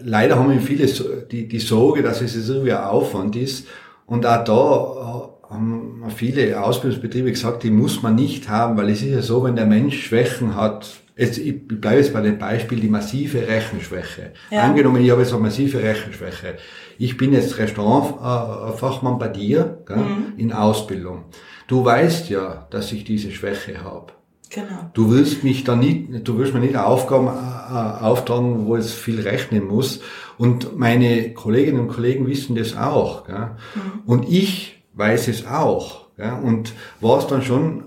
leider 0.00 0.36
haben 0.36 0.50
wir 0.50 0.60
viele 0.60 0.86
die, 1.30 1.48
die 1.48 1.58
Sorge, 1.58 2.02
dass 2.02 2.20
es 2.20 2.48
irgendwie 2.48 2.72
ein 2.72 2.84
Aufwand 2.84 3.36
ist. 3.36 3.66
Und 4.06 4.26
auch 4.26 4.44
da 4.44 5.30
äh, 5.48 5.52
haben 5.52 6.04
viele 6.14 6.62
Ausbildungsbetriebe 6.62 7.30
gesagt, 7.30 7.62
die 7.62 7.70
muss 7.70 8.02
man 8.02 8.14
nicht 8.14 8.48
haben, 8.48 8.76
weil 8.76 8.90
es 8.90 9.02
ist 9.02 9.08
ja 9.08 9.22
so, 9.22 9.44
wenn 9.44 9.56
der 9.56 9.66
Mensch 9.66 10.06
Schwächen 10.06 10.56
hat, 10.56 10.88
jetzt, 11.16 11.38
ich 11.38 11.66
bleibe 11.68 11.98
jetzt 11.98 12.12
bei 12.12 12.20
dem 12.20 12.38
Beispiel, 12.38 12.80
die 12.80 12.88
massive 12.88 13.46
Rechenschwäche. 13.46 14.32
Ja. 14.50 14.62
Angenommen, 14.62 15.02
ich 15.02 15.10
habe 15.10 15.22
jetzt 15.22 15.32
eine 15.32 15.42
massive 15.42 15.82
Rechenschwäche. 15.82 16.56
Ich 16.98 17.16
bin 17.16 17.32
jetzt 17.32 17.58
Restaurantfachmann 17.58 19.18
bei 19.18 19.28
dir 19.28 19.82
gell, 19.86 19.96
mhm. 19.96 20.32
in 20.36 20.52
Ausbildung. 20.52 21.24
Du 21.68 21.84
weißt 21.84 22.30
ja, 22.30 22.66
dass 22.70 22.90
ich 22.92 23.04
diese 23.04 23.30
Schwäche 23.30 23.84
habe. 23.84 24.12
Genau. 24.50 24.90
Du 24.94 25.10
willst 25.10 25.44
mich 25.44 25.62
da 25.62 25.76
nicht, 25.76 26.26
du 26.26 26.36
willst 26.36 26.52
mir 26.54 26.60
nicht 26.60 26.76
Aufgaben 26.76 27.28
äh, 27.28 28.04
auftragen, 28.04 28.66
wo 28.66 28.74
es 28.74 28.92
viel 28.92 29.20
rechnen 29.20 29.66
muss. 29.68 30.00
Und 30.38 30.76
meine 30.76 31.32
Kolleginnen 31.34 31.80
und 31.80 31.88
Kollegen 31.88 32.26
wissen 32.26 32.56
das 32.56 32.76
auch. 32.76 33.26
Gell? 33.26 33.52
Mhm. 33.74 33.80
Und 34.06 34.28
ich 34.28 34.82
weiß 34.94 35.28
es 35.28 35.46
auch. 35.46 36.08
Gell? 36.16 36.32
Und 36.42 36.72
was 37.00 37.28
dann 37.28 37.42
schon 37.42 37.84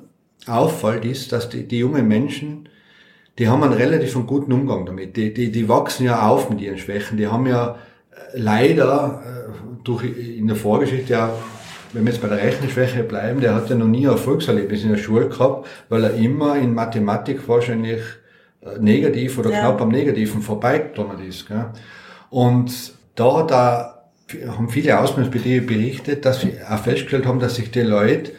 auffällt, 0.48 1.03
ist, 1.03 1.34
dass 1.34 1.50
die, 1.50 1.67
die 1.67 1.79
jungen 1.79 2.08
Menschen, 2.08 2.70
die 3.39 3.50
haben 3.50 3.63
einen 3.63 3.74
relativ 3.74 4.13
guten 4.25 4.53
Umgang 4.53 4.86
damit. 4.86 5.17
Die, 5.17 5.34
die, 5.34 5.51
die 5.51 5.67
wachsen 5.67 6.05
ja 6.05 6.27
auf 6.29 6.50
mit 6.50 6.62
ihren 6.62 6.77
Schwächen. 6.77 7.17
Die 7.17 7.27
haben 7.27 7.46
ja 7.46 7.75
äh, 8.12 8.39
leider 8.39 9.22
äh, 9.25 9.84
durch 9.84 10.05
in 10.05 10.48
der 10.48 10.55
Vorgeschichte 10.55 11.12
ja 11.12 11.34
wenn 11.93 12.05
wir 12.05 12.12
jetzt 12.12 12.21
bei 12.21 12.27
der 12.27 12.41
Rechenschwäche 12.41 13.03
bleiben, 13.03 13.39
der 13.39 13.53
hat 13.55 13.69
ja 13.69 13.75
noch 13.75 13.88
nie 13.88 14.05
Erfolgserlebnis 14.05 14.83
in 14.83 14.89
der 14.89 14.97
Schule 14.97 15.29
gehabt, 15.29 15.67
weil 15.89 16.03
er 16.03 16.15
immer 16.15 16.57
in 16.57 16.73
Mathematik 16.73 17.47
wahrscheinlich 17.47 18.01
äh, 18.62 18.79
negativ 18.79 19.38
oder 19.38 19.51
ja. 19.51 19.59
knapp 19.59 19.81
am 19.81 19.89
Negativen 19.89 20.41
vorbeigekommen 20.41 21.23
ist. 21.27 21.47
Gell? 21.47 21.65
Und 22.29 22.93
da 23.15 23.38
hat 23.38 23.51
er, 23.51 24.09
haben 24.47 24.69
viele 24.69 25.00
Ausbildungsbetriebe 25.00 25.65
berichtet, 25.65 26.25
dass 26.25 26.41
sie 26.41 26.53
auch 26.67 26.79
festgestellt 26.79 27.27
haben, 27.27 27.39
dass 27.39 27.55
sich 27.55 27.69
die 27.69 27.81
Leute 27.81 28.31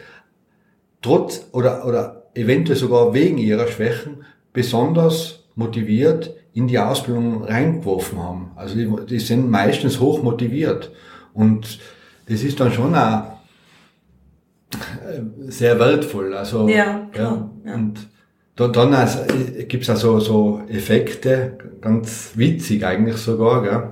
trotz 1.01 1.47
oder, 1.53 1.85
oder 1.85 2.23
eventuell 2.33 2.77
sogar 2.77 3.13
wegen 3.13 3.37
ihrer 3.37 3.67
Schwächen 3.67 4.25
besonders 4.51 5.45
motiviert 5.55 6.35
in 6.53 6.67
die 6.67 6.79
Ausbildung 6.79 7.43
reingeworfen 7.43 8.21
haben. 8.21 8.51
Also 8.55 8.75
die, 8.75 8.89
die 9.05 9.19
sind 9.19 9.49
meistens 9.49 9.99
hoch 9.99 10.21
motiviert. 10.23 10.91
Und 11.33 11.79
das 12.27 12.43
ist 12.43 12.59
dann 12.59 12.71
schon 12.71 12.95
auch 12.95 13.34
sehr 15.47 15.79
wertvoll. 15.79 16.33
Also, 16.33 16.67
ja, 16.67 17.07
klar, 17.11 17.49
ja. 17.63 17.71
ja. 17.71 17.75
Und 17.75 18.07
dann, 18.55 18.71
dann 18.71 18.93
also, 18.93 19.19
gibt 19.67 19.83
es 19.83 19.89
also 19.89 20.19
so 20.19 20.61
Effekte, 20.69 21.57
ganz 21.81 22.31
witzig 22.35 22.85
eigentlich 22.85 23.17
sogar. 23.17 23.63
Gell? 23.63 23.91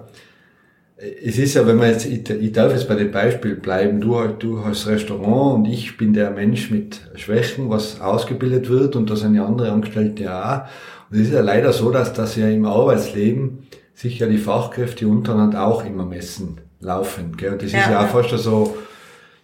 Es 1.21 1.37
ist 1.37 1.55
ja, 1.55 1.67
wenn 1.67 1.77
man 1.77 1.89
jetzt, 1.89 2.05
ich, 2.05 2.29
ich 2.29 2.51
darf 2.53 2.71
jetzt 2.71 2.87
bei 2.87 2.95
dem 2.95 3.11
Beispiel 3.11 3.55
bleiben, 3.55 3.99
du, 3.99 4.25
du 4.39 4.63
hast 4.63 4.87
Restaurant 4.87 5.55
und 5.55 5.65
ich 5.65 5.97
bin 5.97 6.13
der 6.13 6.31
Mensch 6.31 6.71
mit 6.71 7.01
Schwächen, 7.15 7.69
was 7.69 7.99
ausgebildet 7.99 8.69
wird 8.69 8.95
und 8.95 9.09
da 9.09 9.15
sind 9.17 9.35
ja 9.35 9.45
andere 9.45 9.71
Angestellte 9.71 10.33
auch. 10.33 10.61
Und 11.09 11.19
es 11.19 11.27
ist 11.27 11.33
ja 11.33 11.41
leider 11.41 11.73
so, 11.73 11.91
dass 11.91 12.13
das 12.13 12.37
ja 12.37 12.47
im 12.47 12.65
Arbeitsleben 12.65 13.67
sich 13.93 14.19
ja 14.19 14.27
die 14.27 14.37
Fachkräfte 14.37 15.07
untereinander 15.07 15.67
auch 15.67 15.85
immer 15.85 16.05
messen 16.05 16.61
laufen. 16.79 17.35
Gell? 17.35 17.53
Und 17.53 17.61
das 17.61 17.73
ja, 17.73 17.79
ist 17.79 17.89
ja 17.89 18.05
auch 18.05 18.09
fast 18.09 18.29
so, 18.41 18.77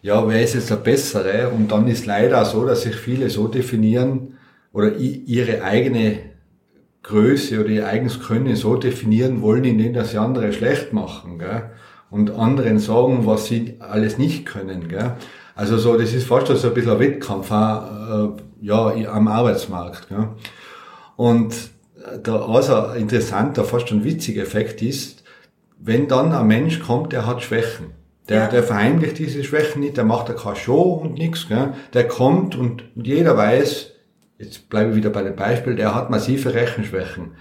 ja, 0.01 0.27
wer 0.27 0.41
ist 0.41 0.55
jetzt 0.55 0.69
der 0.69 0.77
Bessere? 0.77 1.49
Und 1.49 1.71
dann 1.71 1.87
ist 1.87 2.05
leider 2.05 2.45
so, 2.45 2.65
dass 2.65 2.83
sich 2.83 2.95
viele 2.95 3.29
so 3.29 3.47
definieren 3.47 4.37
oder 4.71 4.95
ihre 4.95 5.63
eigene 5.63 6.19
Größe 7.03 7.59
oder 7.59 7.69
ihr 7.69 7.87
eigenes 7.87 8.19
Können 8.19 8.55
so 8.55 8.75
definieren 8.75 9.41
wollen, 9.41 9.63
indem 9.63 9.93
das 9.93 10.11
sie 10.11 10.17
andere 10.17 10.53
schlecht 10.53 10.93
machen, 10.93 11.39
gell? 11.39 11.71
Und 12.11 12.31
anderen 12.31 12.79
sagen, 12.79 13.25
was 13.25 13.45
sie 13.45 13.75
alles 13.79 14.17
nicht 14.17 14.45
können, 14.45 14.87
gell? 14.87 15.15
Also 15.55 15.77
so, 15.77 15.97
das 15.97 16.13
ist 16.13 16.27
fast 16.27 16.47
so 16.47 16.67
ein 16.67 16.73
bisschen 16.73 16.91
ein 16.91 16.99
Wettkampf, 16.99 17.51
auch, 17.51 18.37
äh, 18.37 18.41
ja, 18.61 19.11
am 19.11 19.27
Arbeitsmarkt, 19.27 20.09
gell? 20.09 20.29
Und 21.15 21.55
der 22.25 22.33
also 22.33 22.93
interessanter, 22.93 23.63
fast 23.63 23.89
schon 23.89 24.03
witziger 24.03 24.41
Effekt 24.41 24.81
ist, 24.81 25.23
wenn 25.79 26.07
dann 26.07 26.31
ein 26.31 26.47
Mensch 26.47 26.79
kommt, 26.79 27.11
der 27.13 27.25
hat 27.25 27.41
Schwächen 27.41 27.98
der, 28.29 28.37
ja. 28.37 28.47
der 28.47 28.63
verheimlicht 28.63 29.17
diese 29.17 29.43
Schwächen 29.43 29.81
nicht, 29.81 29.97
der 29.97 30.05
macht 30.05 30.29
da 30.29 30.33
keine 30.33 30.55
Show 30.55 30.93
und 30.93 31.15
nichts. 31.15 31.47
Gell? 31.47 31.73
Der 31.93 32.07
kommt 32.07 32.55
und 32.55 32.83
jeder 32.95 33.35
weiß, 33.35 33.91
jetzt 34.37 34.69
bleibe 34.69 34.91
ich 34.91 34.95
wieder 34.95 35.09
bei 35.09 35.23
dem 35.23 35.35
Beispiel, 35.35 35.75
der 35.75 35.95
hat 35.95 36.09
massive 36.09 36.53
Rechenschwächen. 36.53 37.31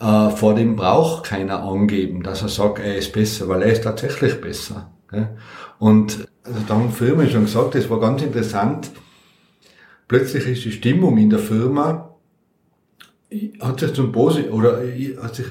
Äh, 0.00 0.30
vor 0.30 0.54
dem 0.54 0.76
braucht 0.76 1.24
keiner 1.24 1.62
angeben, 1.62 2.22
dass 2.22 2.42
er 2.42 2.48
sagt, 2.48 2.78
er 2.78 2.96
ist 2.96 3.12
besser, 3.12 3.48
weil 3.48 3.62
er 3.62 3.72
ist 3.72 3.84
tatsächlich 3.84 4.40
besser. 4.40 4.90
Gell? 5.10 5.28
Und 5.78 6.28
also 6.44 6.58
da 6.66 6.74
haben 6.74 6.92
Firmen 6.92 7.28
schon 7.30 7.44
gesagt, 7.44 7.74
das 7.74 7.90
war 7.90 8.00
ganz 8.00 8.22
interessant. 8.22 8.90
Plötzlich 10.08 10.46
ist 10.46 10.64
die 10.64 10.72
Stimmung 10.72 11.18
in 11.18 11.30
der 11.30 11.38
Firma 11.38 12.08
hat 13.60 13.80
sich 13.80 13.92
zum 13.94 14.12
Posi 14.12 14.42
oder 14.42 14.82
hat 15.22 15.34
sich 15.34 15.46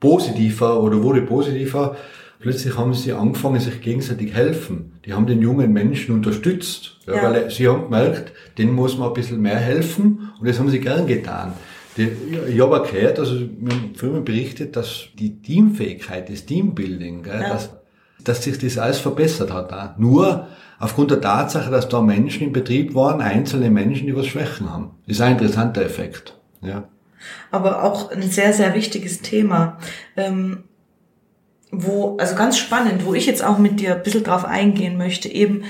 positiver 0.00 0.82
oder 0.82 1.02
wurde 1.02 1.22
positiver 1.22 1.96
plötzlich 2.40 2.76
haben 2.76 2.94
sie 2.94 3.12
angefangen, 3.12 3.60
sich 3.60 3.80
gegenseitig 3.80 4.34
helfen. 4.34 4.98
Die 5.04 5.12
haben 5.12 5.26
den 5.26 5.40
jungen 5.40 5.72
Menschen 5.72 6.14
unterstützt, 6.14 6.98
ja, 7.06 7.16
ja. 7.16 7.22
weil 7.22 7.50
sie 7.50 7.68
haben 7.68 7.84
gemerkt, 7.84 8.32
denen 8.58 8.72
muss 8.72 8.98
man 8.98 9.08
ein 9.08 9.14
bisschen 9.14 9.40
mehr 9.40 9.58
helfen 9.58 10.32
und 10.38 10.48
das 10.48 10.58
haben 10.58 10.70
sie 10.70 10.80
gern 10.80 11.06
getan. 11.06 11.54
Die, 11.96 12.10
ich 12.48 12.60
habe 12.60 12.80
auch 12.80 12.90
gehört, 12.90 13.18
also 13.18 13.34
mir 13.34 13.72
haben 13.72 13.94
Firmen 13.94 14.24
berichtet, 14.24 14.76
dass 14.76 15.06
die 15.18 15.40
Teamfähigkeit, 15.40 16.28
das 16.28 16.44
Teambuilding, 16.44 17.22
gell, 17.22 17.40
ja. 17.40 17.50
dass, 17.50 17.70
dass 18.22 18.42
sich 18.42 18.58
das 18.58 18.78
alles 18.78 18.98
verbessert 18.98 19.52
hat. 19.52 19.72
Auch. 19.72 19.96
Nur 19.98 20.48
aufgrund 20.80 21.12
der 21.12 21.20
Tatsache, 21.20 21.70
dass 21.70 21.88
da 21.88 22.00
Menschen 22.00 22.48
im 22.48 22.52
Betrieb 22.52 22.94
waren, 22.94 23.20
einzelne 23.20 23.70
Menschen, 23.70 24.06
die 24.06 24.16
was 24.16 24.26
Schwächen 24.26 24.70
haben. 24.70 24.90
Das 25.06 25.16
ist 25.16 25.22
ein 25.22 25.32
interessanter 25.32 25.82
Effekt. 25.82 26.36
Ja. 26.62 26.88
Aber 27.50 27.84
auch 27.84 28.10
ein 28.10 28.22
sehr, 28.22 28.52
sehr 28.52 28.74
wichtiges 28.74 29.22
Thema. 29.22 29.78
Ähm, 30.16 30.64
wo, 31.82 32.16
also 32.18 32.34
ganz 32.34 32.58
spannend, 32.58 33.04
wo 33.06 33.14
ich 33.14 33.26
jetzt 33.26 33.42
auch 33.42 33.58
mit 33.58 33.80
dir 33.80 33.96
ein 33.96 34.02
bisschen 34.02 34.24
drauf 34.24 34.44
eingehen 34.44 34.96
möchte, 34.96 35.28
eben, 35.28 35.64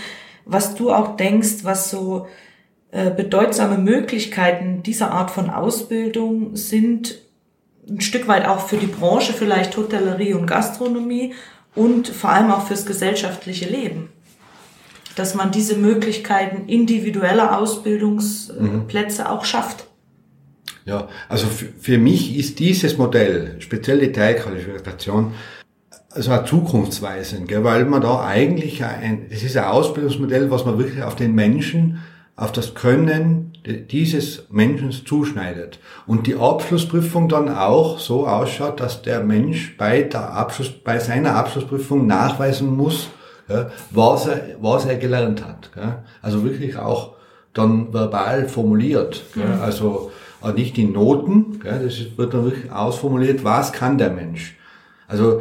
was 0.44 0.74
du 0.74 0.92
auch 0.92 1.16
denkst, 1.16 1.62
was 1.62 1.90
so 1.90 2.26
äh, 2.90 3.10
bedeutsame 3.10 3.78
Möglichkeiten 3.78 4.82
dieser 4.82 5.10
Art 5.10 5.30
von 5.30 5.50
Ausbildung 5.50 6.54
sind, 6.56 7.18
ein 7.88 8.00
Stück 8.00 8.28
weit 8.28 8.46
auch 8.46 8.60
für 8.60 8.76
die 8.76 8.86
Branche, 8.86 9.32
vielleicht 9.32 9.76
Hotellerie 9.76 10.34
und 10.34 10.46
Gastronomie 10.46 11.34
und 11.74 12.08
vor 12.08 12.30
allem 12.30 12.50
auch 12.50 12.66
fürs 12.66 12.86
gesellschaftliche 12.86 13.68
Leben. 13.68 14.10
Dass 15.16 15.34
man 15.34 15.50
diese 15.50 15.76
Möglichkeiten 15.76 16.68
individueller 16.68 17.58
Ausbildungsplätze 17.58 19.22
mhm. 19.22 19.28
auch 19.28 19.44
schafft. 19.44 19.86
Ja, 20.84 21.08
also 21.28 21.46
für, 21.46 21.66
für 21.78 21.98
mich 21.98 22.36
ist 22.36 22.58
dieses 22.58 22.98
Modell, 22.98 23.56
speziell 23.60 24.00
die 24.00 24.12
Teilqualifikation, 24.12 25.32
also 26.14 26.32
auch 26.32 26.44
zukunftsweisend, 26.44 27.48
gell, 27.48 27.64
weil 27.64 27.84
man 27.86 28.00
da 28.00 28.24
eigentlich 28.24 28.84
ein, 28.84 29.26
das 29.30 29.42
ist 29.42 29.56
ein 29.56 29.64
Ausbildungsmodell, 29.64 30.50
was 30.50 30.64
man 30.64 30.78
wirklich 30.78 31.02
auf 31.02 31.16
den 31.16 31.34
Menschen, 31.34 32.02
auf 32.36 32.52
das 32.52 32.74
Können 32.74 33.52
dieses 33.90 34.50
Menschen 34.50 34.92
zuschneidet. 34.92 35.78
Und 36.06 36.26
die 36.26 36.36
Abschlussprüfung 36.36 37.28
dann 37.28 37.48
auch 37.48 37.98
so 37.98 38.26
ausschaut, 38.26 38.80
dass 38.80 39.02
der 39.02 39.20
Mensch 39.20 39.76
bei 39.76 40.02
der 40.02 40.32
Abschluss, 40.32 40.70
bei 40.70 40.98
seiner 40.98 41.34
Abschlussprüfung 41.36 42.06
nachweisen 42.06 42.76
muss, 42.76 43.08
was 43.90 44.26
er, 44.26 44.56
was 44.60 44.84
er 44.84 44.96
gelernt 44.96 45.44
hat. 45.46 45.72
Gell. 45.74 45.96
Also 46.22 46.44
wirklich 46.44 46.76
auch 46.76 47.14
dann 47.54 47.92
verbal 47.92 48.48
formuliert. 48.48 49.24
Gell. 49.34 49.46
Mhm. 49.46 49.62
Also 49.62 50.10
nicht 50.54 50.76
in 50.76 50.92
Noten, 50.92 51.60
gell, 51.60 51.80
das 51.84 52.18
wird 52.18 52.34
dann 52.34 52.44
wirklich 52.44 52.70
ausformuliert, 52.70 53.44
was 53.44 53.72
kann 53.72 53.96
der 53.96 54.10
Mensch. 54.10 54.56
Also 55.08 55.40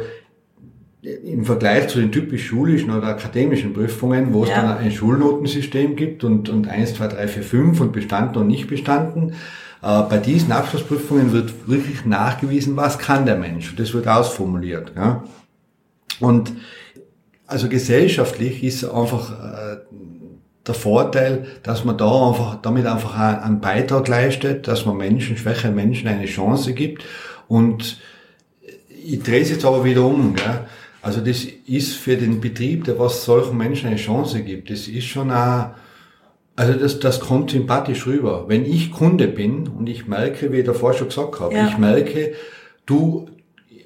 im 1.04 1.44
Vergleich 1.44 1.88
zu 1.88 2.00
den 2.00 2.12
typisch 2.12 2.46
schulischen 2.46 2.90
oder 2.90 3.08
akademischen 3.08 3.74
Prüfungen, 3.74 4.32
wo 4.32 4.44
es 4.44 4.50
ja. 4.50 4.62
dann 4.62 4.78
ein 4.78 4.90
Schulnotensystem 4.90 5.96
gibt 5.96 6.24
und, 6.24 6.48
und 6.48 6.68
1, 6.68 6.94
2, 6.94 7.08
3, 7.08 7.28
4, 7.28 7.42
5 7.42 7.80
und 7.80 7.92
bestanden 7.92 8.38
und 8.40 8.46
nicht 8.46 8.68
bestanden, 8.68 9.34
äh, 9.82 10.02
bei 10.08 10.18
diesen 10.18 10.52
Abschlussprüfungen 10.52 11.32
wird 11.32 11.68
wirklich 11.68 12.06
nachgewiesen, 12.06 12.76
was 12.76 12.98
kann 12.98 13.26
der 13.26 13.36
Mensch. 13.36 13.70
Und 13.70 13.80
das 13.80 13.92
wird 13.92 14.08
ausformuliert. 14.08 14.92
Ja. 14.96 15.24
Und 16.20 16.52
also 17.46 17.68
gesellschaftlich 17.68 18.64
ist 18.64 18.84
einfach 18.84 19.32
äh, 19.32 19.76
der 20.66 20.74
Vorteil, 20.74 21.46
dass 21.62 21.84
man 21.84 21.98
da 21.98 22.28
einfach, 22.28 22.62
damit 22.62 22.86
einfach 22.86 23.18
einen 23.18 23.60
Beitrag 23.60 24.08
leistet, 24.08 24.66
dass 24.66 24.86
man 24.86 24.96
Menschen, 24.96 25.36
schwäche 25.36 25.70
Menschen 25.70 26.08
eine 26.08 26.24
Chance 26.24 26.72
gibt. 26.72 27.04
Und 27.46 28.00
ich 28.88 29.22
drehe 29.22 29.42
es 29.42 29.50
jetzt 29.50 29.66
aber 29.66 29.84
wieder 29.84 30.06
um. 30.06 30.34
Gell? 30.34 30.60
Also 31.04 31.20
das 31.20 31.44
ist 31.66 31.96
für 31.96 32.16
den 32.16 32.40
Betrieb, 32.40 32.84
der 32.84 32.98
was 32.98 33.26
solchen 33.26 33.58
Menschen 33.58 33.88
eine 33.88 33.96
Chance 33.96 34.42
gibt, 34.42 34.70
das 34.70 34.88
ist 34.88 35.04
schon 35.04 35.30
auch, 35.30 35.66
also 36.56 36.72
das, 36.72 36.98
das 36.98 37.20
kommt 37.20 37.50
sympathisch 37.50 38.06
rüber. 38.06 38.46
Wenn 38.48 38.64
ich 38.64 38.90
Kunde 38.90 39.28
bin 39.28 39.68
und 39.68 39.86
ich 39.86 40.08
merke, 40.08 40.50
wie 40.50 40.60
ich 40.60 40.64
davor 40.64 40.94
schon 40.94 41.08
gesagt 41.08 41.40
habe, 41.40 41.54
ja. 41.54 41.68
ich 41.68 41.76
merke, 41.76 42.32
du, 42.86 43.26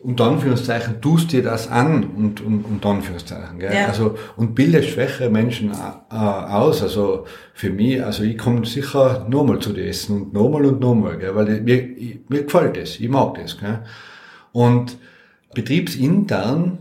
unter 0.04 0.26
Anführungszeichen, 0.26 1.00
tust 1.00 1.32
dir 1.32 1.42
das 1.42 1.66
an 1.66 2.04
und, 2.04 2.40
und 2.40 2.62
unter 2.62 2.90
Anführungszeichen, 2.90 3.58
gell? 3.58 3.74
Ja. 3.74 3.86
Also, 3.86 4.14
und 4.36 4.54
bildest 4.54 4.90
schwächere 4.90 5.28
Menschen 5.28 5.72
äh, 5.72 6.14
aus. 6.14 6.82
Also, 6.82 7.26
für 7.52 7.70
mich, 7.70 8.00
also 8.00 8.22
ich 8.22 8.38
komme 8.38 8.64
sicher 8.64 9.26
nochmal 9.28 9.58
zu 9.58 9.72
dir 9.72 9.88
essen 9.88 10.22
und 10.22 10.32
nochmal 10.32 10.66
und 10.66 10.78
nochmal, 10.78 11.18
gell? 11.18 11.34
Weil 11.34 11.62
mir, 11.62 11.96
mir 12.28 12.44
gefällt 12.44 12.76
das, 12.76 13.00
ich 13.00 13.08
mag 13.08 13.34
das, 13.34 13.58
gell? 13.58 13.80
Und 14.52 14.98
betriebsintern 15.52 16.78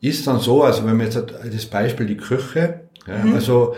ist 0.00 0.26
dann 0.26 0.38
so, 0.38 0.62
also 0.62 0.86
wenn 0.86 0.98
wir 0.98 1.04
jetzt 1.04 1.16
das 1.16 1.66
Beispiel 1.66 2.06
die 2.06 2.16
Küche, 2.16 2.80
ja, 3.06 3.24
mhm. 3.24 3.34
also 3.34 3.74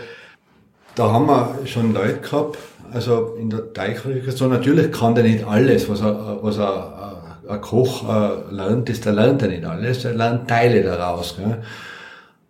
da 0.95 1.11
haben 1.11 1.25
wir 1.27 1.59
schon 1.65 1.93
Leute 1.93 2.19
gehabt, 2.19 2.57
also 2.91 3.35
in 3.39 3.49
der 3.49 3.73
Teigqualifikation, 3.73 4.49
natürlich 4.49 4.91
kann 4.91 5.15
der 5.15 5.23
nicht 5.23 5.45
alles, 5.45 5.89
was 5.89 6.01
er, 6.01 6.39
was 6.41 6.57
er, 6.57 7.01
ein 7.47 7.61
Koch 7.61 8.07
äh, 8.07 8.53
lernt, 8.53 8.87
das, 8.87 9.01
der 9.01 9.13
lernt 9.13 9.41
er 9.41 9.49
nicht 9.49 9.65
alles, 9.65 10.05
er 10.05 10.13
lernt 10.13 10.47
Teile 10.47 10.83
daraus. 10.83 11.35
Gell. 11.37 11.61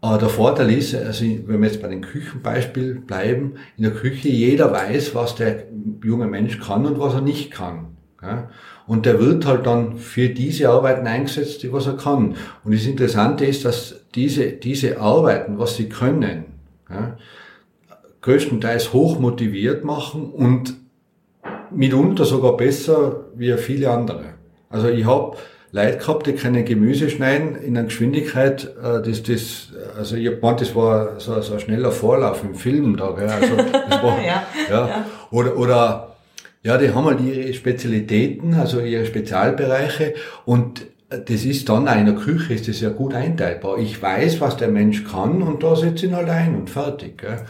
Aber 0.01 0.17
der 0.17 0.29
Vorteil 0.29 0.71
ist, 0.71 0.95
also 0.95 1.25
wenn 1.45 1.61
wir 1.61 1.67
jetzt 1.69 1.81
bei 1.81 1.87
dem 1.87 2.01
Küchenbeispiel 2.01 2.95
bleiben, 2.95 3.53
in 3.77 3.83
der 3.83 3.93
Küche 3.93 4.29
jeder 4.29 4.71
weiß, 4.71 5.13
was 5.15 5.35
der 5.35 5.65
junge 6.03 6.27
Mensch 6.27 6.59
kann 6.59 6.85
und 6.85 6.99
was 6.99 7.13
er 7.13 7.21
nicht 7.21 7.51
kann. 7.51 7.90
Und 8.87 9.05
der 9.05 9.19
wird 9.19 9.45
halt 9.45 9.65
dann 9.65 9.97
für 9.97 10.29
diese 10.29 10.69
Arbeiten 10.69 11.07
eingesetzt, 11.07 11.63
die 11.63 11.73
was 11.73 11.87
er 11.87 11.97
kann. 11.97 12.35
Und 12.63 12.73
das 12.73 12.85
Interessante 12.85 13.45
ist, 13.45 13.65
dass 13.65 14.01
diese, 14.13 14.51
diese 14.51 14.99
Arbeiten, 14.99 15.57
was 15.57 15.75
sie 15.75 15.89
können, 15.89 16.45
ja, 16.89 17.17
größtenteils 18.21 18.93
hoch 18.93 19.19
motiviert 19.19 19.83
machen 19.83 20.31
und 20.31 20.75
mitunter 21.71 22.25
sogar 22.25 22.55
besser 22.57 23.25
wie 23.35 23.51
viele 23.53 23.89
andere. 23.89 24.33
Also 24.69 24.89
ich 24.89 25.05
habe 25.05 25.37
Leute 25.71 25.97
gehabt, 25.97 26.27
die 26.27 26.33
können 26.33 26.65
Gemüse 26.65 27.09
schneiden 27.09 27.55
in 27.55 27.77
einer 27.77 27.87
Geschwindigkeit, 27.87 28.65
äh, 28.83 29.01
das, 29.01 29.23
das, 29.23 29.69
also 29.97 30.17
ich 30.17 30.27
hab 30.27 30.57
das 30.57 30.75
war 30.75 31.19
so, 31.19 31.39
so 31.41 31.53
ein 31.53 31.59
schneller 31.61 31.91
Vorlauf 31.91 32.43
im 32.43 32.55
Film 32.55 32.97
da, 32.97 33.11
gell? 33.11 33.29
Also 33.29 33.55
das 33.55 34.03
war, 34.03 34.21
ja, 34.21 34.43
ja. 34.69 34.87
ja. 34.87 35.05
Oder, 35.31 35.57
oder 35.57 36.10
ja, 36.63 36.77
die 36.77 36.93
haben 36.93 37.05
halt 37.05 37.21
ihre 37.21 37.53
Spezialitäten, 37.53 38.53
also 38.53 38.79
ihre 38.79 39.05
Spezialbereiche 39.05 40.13
und 40.45 40.85
das 41.09 41.43
ist 41.43 41.67
dann 41.67 41.87
einer 41.87 42.13
Küche, 42.13 42.53
ist 42.53 42.69
das 42.69 42.79
ja 42.79 42.89
gut 42.89 43.13
einteilbar. 43.13 43.77
Ich 43.79 44.01
weiß, 44.01 44.39
was 44.39 44.55
der 44.55 44.69
Mensch 44.69 45.03
kann 45.03 45.41
und 45.41 45.61
da 45.61 45.75
setze 45.75 46.05
ich 46.05 46.11
ihn 46.11 46.15
halt 46.15 46.29
ein 46.29 46.55
und 46.55 46.69
fertig. 46.69 47.17
Gell? 47.17 47.41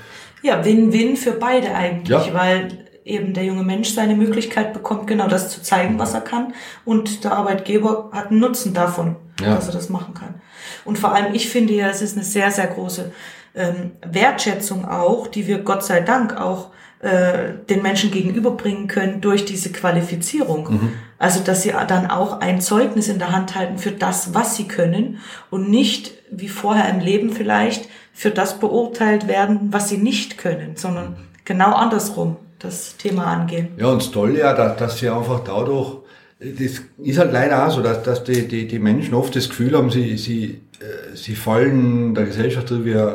Ja, 0.41 0.65
Win-Win 0.65 1.15
für 1.15 1.34
beide 1.34 1.76
eigentlich, 1.76 2.10
ja. 2.10 2.34
weil 2.34 2.69
eben 3.06 3.34
der 3.34 3.43
junge 3.43 3.63
Mensch 3.63 3.89
seine 3.89 4.15
Möglichkeit 4.15 4.74
bekommt, 4.74 5.08
genau 5.08 5.28
das 5.28 5.50
zu 5.50 5.62
zeigen, 5.62 6.00
was 6.00 6.13
er 6.13 6.21
kann 6.21 6.54
und 6.86 7.24
der 7.24 7.34
Arbeitgeber 7.34 8.10
hat 8.12 8.32
einen 8.32 8.39
Nutzen 8.39 8.74
davon, 8.74 9.15
ja. 9.39 9.56
dass 9.56 9.67
er 9.67 9.74
das 9.74 9.89
machen 9.89 10.13
kann. 10.13 10.41
Und 10.86 10.97
vor 10.97 11.13
allem, 11.13 11.34
ich 11.34 11.50
finde 11.50 11.74
ja, 11.74 11.89
es 11.89 12.02
ist 12.02 12.15
eine 12.15 12.26
sehr, 12.26 12.50
sehr 12.52 12.67
große 12.67 13.12
ähm, 13.56 13.91
Wertschätzung 14.06 14.86
auch, 14.86 15.28
die 15.28 15.47
wir 15.47 15.60
Gott 15.60 15.84
sei 15.84 16.02
Dank 16.02 16.39
auch 16.39 16.71
äh, 17.01 17.53
den 17.67 17.81
Menschen 17.81 18.11
gegenüberbringen 18.11 18.87
können 18.87 19.21
durch 19.21 19.45
diese 19.45 19.71
Qualifizierung. 19.71 20.71
Mhm. 20.71 20.93
Also 21.17 21.39
dass 21.43 21.63
sie 21.63 21.73
dann 21.87 22.09
auch 22.11 22.41
ein 22.41 22.61
Zeugnis 22.61 23.07
in 23.07 23.17
der 23.17 23.31
Hand 23.31 23.55
halten 23.55 23.79
für 23.79 23.91
das, 23.91 24.35
was 24.35 24.55
sie 24.55 24.67
können 24.67 25.17
und 25.49 25.69
nicht 25.69 26.13
wie 26.29 26.47
vorher 26.47 26.89
im 26.89 26.99
Leben 26.99 27.31
vielleicht 27.31 27.89
für 28.13 28.29
das 28.29 28.59
beurteilt 28.59 29.27
werden, 29.27 29.69
was 29.71 29.89
sie 29.89 29.97
nicht 29.97 30.37
können, 30.37 30.75
sondern 30.75 31.15
genau 31.43 31.73
andersrum 31.73 32.37
das 32.59 32.97
Thema 32.97 33.25
angehen. 33.25 33.69
Ja, 33.77 33.87
und 33.87 34.01
das 34.01 34.11
Tolle 34.11 34.39
ja, 34.39 34.53
dass, 34.53 34.77
dass 34.77 34.99
sie 34.99 35.09
einfach 35.09 35.43
dadurch, 35.43 35.97
das 36.39 36.81
ist 36.97 37.17
halt 37.17 37.33
leider 37.33 37.65
auch 37.65 37.71
so, 37.71 37.81
dass, 37.81 38.03
dass 38.03 38.23
die, 38.23 38.47
die, 38.47 38.67
die 38.67 38.79
Menschen 38.79 39.13
oft 39.13 39.35
das 39.35 39.49
Gefühl 39.49 39.75
haben, 39.75 39.89
sie, 39.89 40.17
sie, 40.17 40.61
äh, 40.79 41.15
sie 41.15 41.35
fallen 41.35 42.13
der 42.13 42.25
Gesellschaft 42.25 42.71
wie 42.85 42.91
äh, 42.91 43.13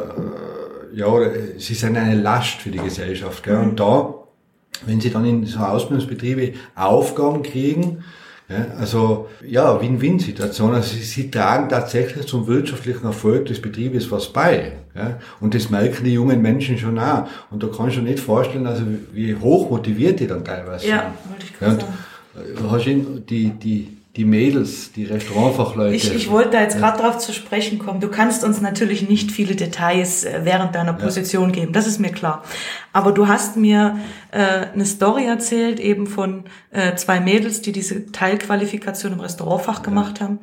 ja, 0.97 1.13
sie 1.59 1.75
sind 1.75 1.99
eine 1.99 2.15
Last 2.15 2.63
für 2.63 2.71
die 2.71 2.79
Gesellschaft. 2.79 3.43
Gell? 3.43 3.59
Und 3.59 3.79
da, 3.79 4.15
wenn 4.87 4.99
sie 4.99 5.11
dann 5.11 5.27
in 5.27 5.45
so 5.45 5.59
Ausbildungsbetriebe 5.59 6.55
Aufgaben 6.75 7.43
kriegen, 7.43 8.03
ja, 8.49 8.65
also 8.79 9.29
ja, 9.47 9.79
Win-Win-Situation. 9.79 10.73
Also 10.73 10.95
sie, 10.95 11.03
sie, 11.03 11.31
tragen 11.31 11.69
tatsächlich 11.69 12.27
zum 12.27 12.47
wirtschaftlichen 12.47 13.05
Erfolg 13.05 13.47
des 13.47 13.61
Betriebes 13.61 14.11
was 14.11 14.33
bei. 14.33 14.73
Ja? 14.95 15.19
Und 15.41 15.55
das 15.55 15.69
merken 15.69 16.05
die 16.05 16.15
jungen 16.15 16.41
Menschen 16.41 16.79
schon 16.79 16.99
auch. 16.99 17.29
Und 17.51 17.63
da 17.63 17.67
kannst 17.77 17.97
du 17.97 18.01
nicht 18.01 18.21
vorstellen, 18.21 18.67
also 18.67 18.85
wie 19.13 19.35
hoch 19.35 19.69
motiviert 19.69 20.21
die 20.21 20.29
dann 20.29 20.45
teilweise 20.45 20.87
ja, 20.87 21.03
sind. 21.03 21.31
Wollte 21.31 21.45
ich 21.45 21.59
gerade 21.59 21.75
ja, 21.75 21.81
sagen. 22.55 22.71
Hast 22.71 22.87
du 22.87 23.21
die, 23.21 23.51
die, 23.51 23.96
die 24.17 24.25
Mädels, 24.25 24.93
die 24.93 25.05
Restaurantfachleute. 25.05 25.95
Ich, 25.95 26.15
ich 26.15 26.31
wollte 26.31 26.51
da 26.51 26.63
jetzt 26.63 26.79
gerade 26.79 27.03
drauf 27.03 27.19
zu 27.19 27.35
sprechen 27.35 27.79
kommen. 27.79 28.01
Du 28.01 28.09
kannst 28.09 28.45
uns 28.45 28.63
natürlich 28.63 29.09
nicht 29.09 29.31
viele 29.31 29.55
Details 29.55 30.25
äh, 30.25 30.41
während 30.45 30.75
deiner 30.75 30.95
Position 30.95 31.51
ja. 31.51 31.57
geben, 31.57 31.73
das 31.73 31.87
ist 31.87 32.01
mir 32.01 32.11
klar. 32.11 32.43
Aber 32.95 33.13
du 33.13 33.29
hast 33.29 33.59
mir 33.59 33.99
äh, 34.31 34.67
eine 34.73 34.87
Story 34.87 35.27
erzählt, 35.27 35.81
eben 35.81 36.07
von 36.07 36.45
äh, 36.71 36.95
zwei 36.95 37.21
Mädels, 37.21 37.61
die 37.61 37.73
diese 37.73 38.11
Teilqualifikation 38.11 39.13
im 39.13 39.21
Restaurantfach 39.21 39.79
ja. 39.79 39.85
gemacht 39.85 40.23
haben. 40.23 40.39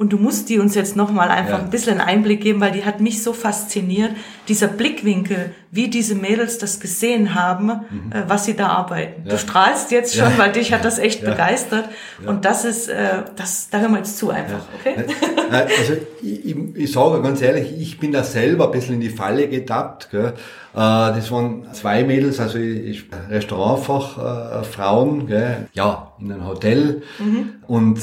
Und 0.00 0.12
du 0.12 0.16
musst 0.16 0.48
die 0.48 0.60
uns 0.60 0.76
jetzt 0.76 0.94
nochmal 0.94 1.28
einfach 1.28 1.58
ja. 1.58 1.64
ein 1.64 1.70
bisschen 1.70 1.98
einen 1.98 2.08
Einblick 2.08 2.40
geben, 2.40 2.60
weil 2.60 2.70
die 2.70 2.84
hat 2.84 3.00
mich 3.00 3.20
so 3.20 3.32
fasziniert. 3.32 4.12
Dieser 4.46 4.68
Blickwinkel, 4.68 5.50
wie 5.72 5.88
diese 5.88 6.14
Mädels 6.14 6.58
das 6.58 6.78
gesehen 6.78 7.34
haben, 7.34 7.66
mhm. 7.66 8.12
äh, 8.12 8.22
was 8.28 8.44
sie 8.44 8.54
da 8.54 8.68
arbeiten. 8.68 9.24
Ja. 9.24 9.32
Du 9.32 9.38
strahlst 9.38 9.90
jetzt 9.90 10.14
schon, 10.14 10.30
ja. 10.30 10.38
weil 10.38 10.52
dich 10.52 10.72
hat 10.72 10.84
das 10.84 11.00
echt 11.00 11.24
begeistert. 11.24 11.88
Und 12.24 12.44
das 12.44 12.64
ist, 12.64 12.88
äh, 12.88 13.24
das, 13.34 13.70
da 13.70 13.80
hören 13.80 13.90
wir 13.90 13.98
jetzt 13.98 14.18
zu 14.18 14.30
einfach, 14.30 14.60
okay? 14.78 15.04
Also 15.50 15.94
ich, 16.22 16.56
ich, 16.76 16.92
sage 16.92 17.20
ganz 17.22 17.42
ehrlich, 17.42 17.72
ich 17.76 17.98
bin 17.98 18.12
da 18.12 18.22
selber 18.22 18.66
ein 18.66 18.70
bisschen 18.70 18.94
in 18.94 19.00
die 19.00 19.08
Falle 19.08 19.48
getappt. 19.48 20.10
Gell? 20.12 20.26
Äh, 20.26 20.34
das 20.74 21.32
waren 21.32 21.66
zwei 21.72 22.04
Mädels, 22.04 22.38
also 22.38 22.58
ich, 22.58 23.06
Restaurantfach, 23.28 24.60
äh, 24.60 24.64
Frauen, 24.64 25.26
gell? 25.26 25.66
ja, 25.72 26.12
in 26.20 26.30
einem 26.30 26.46
Hotel. 26.46 27.02
Mhm. 27.18 27.54
Und 27.66 27.98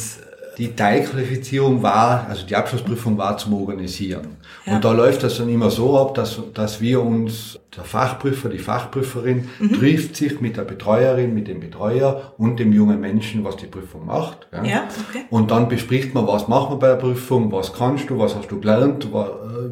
die 0.58 0.76
Teilqualifizierung 0.76 1.84
war, 1.84 2.28
also 2.30 2.46
die 2.46 2.56
Abschlussprüfung 2.56 3.18
war 3.18 3.38
zum 3.38 3.54
Organisieren. 3.54 4.38
Ja. 4.66 4.76
Und 4.76 4.86
da 4.86 4.92
läuft 4.92 5.24
das 5.24 5.38
dann 5.38 5.50
immer 5.50 5.70
so 5.70 6.00
ab, 6.00 6.16
dass, 6.16 6.40
dass 6.54 6.82
wir 6.82 7.02
uns, 7.02 7.60
der 7.76 7.84
Fachprüfer, 7.84 8.50
die 8.50 8.58
Fachprüferin, 8.58 9.50
mhm. 9.60 9.74
trifft 9.74 10.16
sich 10.16 10.40
mit 10.40 10.58
der 10.58 10.64
Betreuerin, 10.64 11.34
mit 11.34 11.48
dem 11.48 11.60
Betreuer 11.60 12.34
und 12.38 12.60
dem 12.60 12.72
jungen 12.72 13.00
Menschen, 13.00 13.44
was 13.44 13.58
die 13.58 13.66
Prüfung 13.66 14.06
macht. 14.06 14.48
Ja, 14.54 14.64
ja 14.64 14.84
okay. 15.10 15.26
Und 15.30 15.52
dann 15.52 15.68
bespricht 15.68 16.14
man, 16.14 16.26
was 16.28 16.48
machen 16.48 16.76
wir 16.76 16.80
bei 16.80 16.88
der 16.88 16.96
Prüfung, 16.96 17.52
was 17.52 17.74
kannst 17.74 18.10
du, 18.10 18.18
was 18.18 18.36
hast 18.36 18.50
du 18.50 18.60
gelernt, 18.60 19.08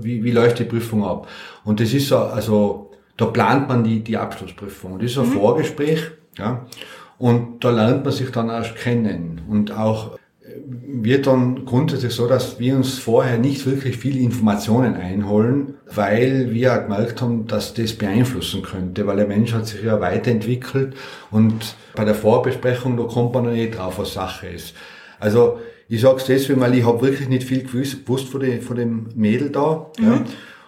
wie, 0.01 0.23
wie 0.23 0.31
läuft 0.31 0.59
die 0.59 0.65
Prüfung 0.65 1.05
ab. 1.05 1.27
Und 1.63 1.79
das 1.79 1.93
ist 1.93 2.09
so, 2.09 2.17
also, 2.17 2.91
da 3.15 3.25
plant 3.25 3.69
man 3.69 3.83
die, 3.83 4.03
die 4.03 4.17
Abschlussprüfung. 4.17 4.93
Und 4.93 5.03
das 5.03 5.11
ist 5.11 5.17
ein 5.17 5.29
mhm. 5.29 5.33
Vorgespräch, 5.33 6.11
ja. 6.37 6.65
Und 7.19 7.63
da 7.63 7.69
lernt 7.69 8.03
man 8.03 8.11
sich 8.11 8.31
dann 8.31 8.49
erst 8.49 8.75
kennen. 8.75 9.43
Und 9.47 9.71
auch 9.71 10.17
wird 10.85 11.27
dann 11.27 11.65
grundsätzlich 11.65 12.13
so, 12.13 12.27
dass 12.27 12.59
wir 12.59 12.75
uns 12.75 12.97
vorher 12.97 13.37
nicht 13.37 13.65
wirklich 13.65 13.97
viele 13.97 14.19
Informationen 14.19 14.95
einholen, 14.95 15.75
weil 15.93 16.51
wir 16.51 16.77
gemerkt 16.77 17.21
haben, 17.21 17.47
dass 17.47 17.73
das 17.73 17.93
beeinflussen 17.93 18.61
könnte, 18.61 19.05
weil 19.07 19.17
der 19.17 19.27
Mensch 19.27 19.53
hat 19.53 19.67
sich 19.67 19.83
ja 19.83 19.99
weiterentwickelt 19.99 20.95
und 21.31 21.75
bei 21.95 22.05
der 22.05 22.15
Vorbesprechung, 22.15 22.97
da 22.97 23.03
kommt 23.03 23.33
man 23.33 23.45
noch 23.45 23.51
nicht 23.51 23.77
drauf, 23.77 23.99
was 23.99 24.13
Sache 24.13 24.47
ist. 24.47 24.73
Also 25.19 25.59
ich 25.87 26.01
sage 26.01 26.17
es 26.17 26.25
deswegen, 26.25 26.59
weil 26.59 26.73
ich 26.75 26.85
habe 26.85 27.01
wirklich 27.01 27.29
nicht 27.29 27.43
viel 27.43 27.63
gewusst 27.63 28.29
von, 28.29 28.41
dem, 28.41 28.61
von 28.61 28.75
dem 28.75 29.07
Mädel 29.15 29.49
da. 29.49 29.87
Mhm. 29.99 30.05
Ja. 30.05 30.21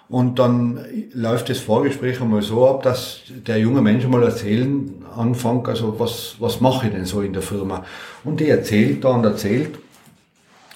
Und 0.08 0.38
dann 0.38 0.86
läuft 1.14 1.50
das 1.50 1.58
Vorgespräch 1.58 2.22
einmal 2.22 2.44
so 2.44 2.68
ab, 2.68 2.84
dass 2.84 3.22
der 3.30 3.58
junge 3.58 3.82
Mensch 3.82 4.06
mal 4.06 4.22
erzählen 4.22 5.04
anfängt, 5.16 5.68
also 5.68 6.00
was, 6.00 6.36
was 6.40 6.62
mache 6.62 6.88
ich 6.88 6.94
denn 6.94 7.06
so 7.06 7.22
in 7.22 7.34
der 7.34 7.42
Firma? 7.42 7.84
Und 8.24 8.40
die 8.40 8.50
erzählt 8.50 9.04
da 9.04 9.10
und 9.10 9.24
erzählt. 9.24 9.80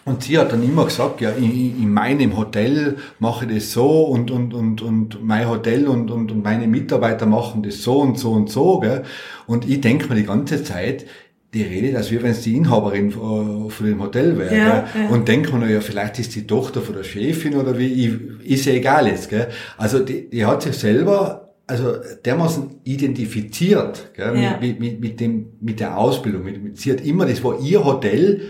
Und 0.10 0.24
sie 0.24 0.40
hat 0.40 0.52
dann 0.52 0.64
immer 0.64 0.86
gesagt, 0.86 1.22
ja, 1.22 1.30
in, 1.30 1.52
in 1.84 1.94
meinem 1.94 2.36
Hotel 2.36 2.98
mache 3.20 3.46
ich 3.46 3.54
das 3.54 3.74
so 3.74 4.06
und, 4.06 4.32
und, 4.32 4.56
und, 4.56 4.82
und 4.82 5.24
mein 5.24 5.48
Hotel 5.48 5.88
und, 5.88 6.10
und, 6.10 6.32
und 6.32 6.44
meine 6.44 6.68
Mitarbeiter 6.68 7.28
machen 7.28 7.62
das 7.62 7.84
so 7.84 8.00
und 8.00 8.18
so 8.18 8.32
und 8.32 8.50
so. 8.50 8.80
Gell? 8.80 9.04
Und 9.46 9.70
ich 9.70 9.82
denke 9.82 10.10
mir 10.10 10.16
die 10.16 10.26
ganze 10.26 10.64
Zeit, 10.64 11.06
die 11.54 11.62
redet, 11.62 11.96
als 11.96 12.10
wäre, 12.12 12.24
wenn 12.24 12.32
es 12.32 12.42
die 12.42 12.56
Inhaberin 12.56 13.12
von 13.12 13.70
dem 13.82 14.02
Hotel 14.02 14.36
wäre. 14.40 14.56
Ja, 14.56 14.66
ja. 14.66 15.10
Und 15.12 15.28
denkt 15.28 15.52
man, 15.52 15.70
ja, 15.70 15.80
vielleicht 15.80 16.18
ist 16.18 16.34
die 16.34 16.48
Tochter 16.48 16.82
von 16.82 16.96
der 16.96 17.04
Chefin 17.04 17.56
oder 17.56 17.78
wie, 17.78 18.20
ist 18.44 18.66
ja 18.66 18.74
egal 18.74 19.08
jetzt. 19.08 19.30
Gell? 19.30 19.50
Also 19.78 20.00
die, 20.00 20.28
die 20.28 20.44
hat 20.44 20.64
sich 20.64 20.76
selber 20.76 21.46
also 21.68 21.98
dermaßen 22.26 22.78
identifiziert 22.84 24.10
gell, 24.16 24.42
ja. 24.42 24.58
mit, 24.60 24.80
mit, 24.80 25.00
mit, 25.00 25.20
dem, 25.20 25.50
mit 25.62 25.80
der 25.80 26.00
Ausbildung. 26.00 26.44
Mit, 26.44 26.64
mit, 26.64 26.80
sie 26.80 26.92
hat 26.92 27.02
immer, 27.02 27.28
das 27.28 27.44
war 27.44 27.60
ihr 27.62 27.86
Hotel, 27.86 28.42
äh, 28.42 28.46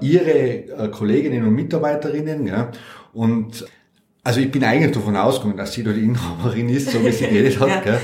ihre 0.00 0.38
äh, 0.38 0.88
Kolleginnen 0.90 1.46
und 1.46 1.54
Mitarbeiterinnen. 1.54 2.46
Gell, 2.46 2.68
und 3.12 3.64
also 4.24 4.40
ich 4.40 4.50
bin 4.50 4.62
eigentlich 4.62 4.92
davon 4.92 5.16
ausgegangen, 5.16 5.56
dass 5.56 5.72
sie 5.72 5.82
da 5.82 5.92
die 5.92 6.04
Inhaberin 6.04 6.68
ist, 6.68 6.90
so 6.90 7.04
wie 7.04 7.12
sie 7.12 7.26
geredet 7.26 7.58
hat. 7.60 7.68
ja. 7.68 7.80
Gell? 7.80 8.00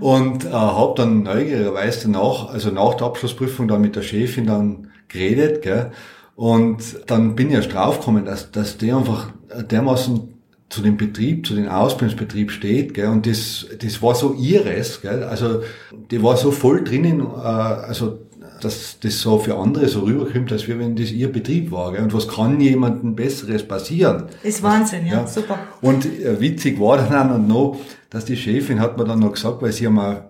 Und 0.00 0.44
äh, 0.44 0.50
habe 0.50 0.94
dann 0.96 1.22
neugierigerweise 1.22 2.10
danach, 2.10 2.50
also 2.50 2.70
nach 2.70 2.94
der 2.94 3.06
Abschlussprüfung 3.06 3.68
dann 3.68 3.80
mit 3.80 3.96
der 3.96 4.02
Chefin 4.02 4.46
dann 4.46 4.88
geredet. 5.08 5.62
Gell? 5.62 5.92
Und 6.34 7.10
dann 7.10 7.34
bin 7.34 7.48
ich 7.48 7.54
erst 7.54 7.72
draufgekommen, 7.72 8.24
dass, 8.24 8.50
dass 8.50 8.78
der 8.78 8.96
einfach 8.96 9.30
dermaßen 9.70 10.38
zu 10.68 10.82
dem 10.82 10.96
Betrieb, 10.96 11.46
zu 11.46 11.54
dem 11.54 11.68
Ausbildungsbetrieb 11.68 12.50
steht, 12.50 12.94
gell, 12.94 13.08
und 13.08 13.26
das, 13.26 13.66
das 13.80 14.02
war 14.02 14.14
so 14.14 14.34
ihres, 14.34 15.00
gell, 15.00 15.22
also 15.22 15.62
die 16.10 16.22
war 16.22 16.36
so 16.36 16.50
voll 16.50 16.84
drinnen, 16.84 17.20
äh, 17.20 17.24
also 17.24 18.18
dass 18.60 18.98
das 19.00 19.20
so 19.20 19.38
für 19.38 19.56
andere 19.56 19.88
so 19.88 20.00
rüberkommt, 20.00 20.52
als 20.52 20.68
wenn 20.68 20.96
das 20.96 21.10
ihr 21.10 21.30
Betrieb 21.30 21.70
war. 21.70 21.92
Gell? 21.92 22.02
Und 22.02 22.14
was 22.14 22.28
kann 22.28 22.60
jemandem 22.60 23.14
Besseres 23.14 23.66
passieren? 23.66 24.24
Ist 24.42 24.62
Wahnsinn, 24.62 25.06
ja, 25.06 25.14
ja. 25.14 25.26
super. 25.26 25.58
Und 25.80 26.06
äh, 26.06 26.40
witzig 26.40 26.80
war 26.80 26.98
dann 26.98 27.32
auch 27.32 27.38
noch, 27.38 27.80
dass 28.10 28.24
die 28.24 28.36
Chefin 28.36 28.80
hat 28.80 28.96
mir 28.96 29.04
dann 29.04 29.20
noch 29.20 29.32
gesagt, 29.32 29.62
weil 29.62 29.72
sie 29.72 29.86
haben 29.86 29.98
auch 29.98 30.22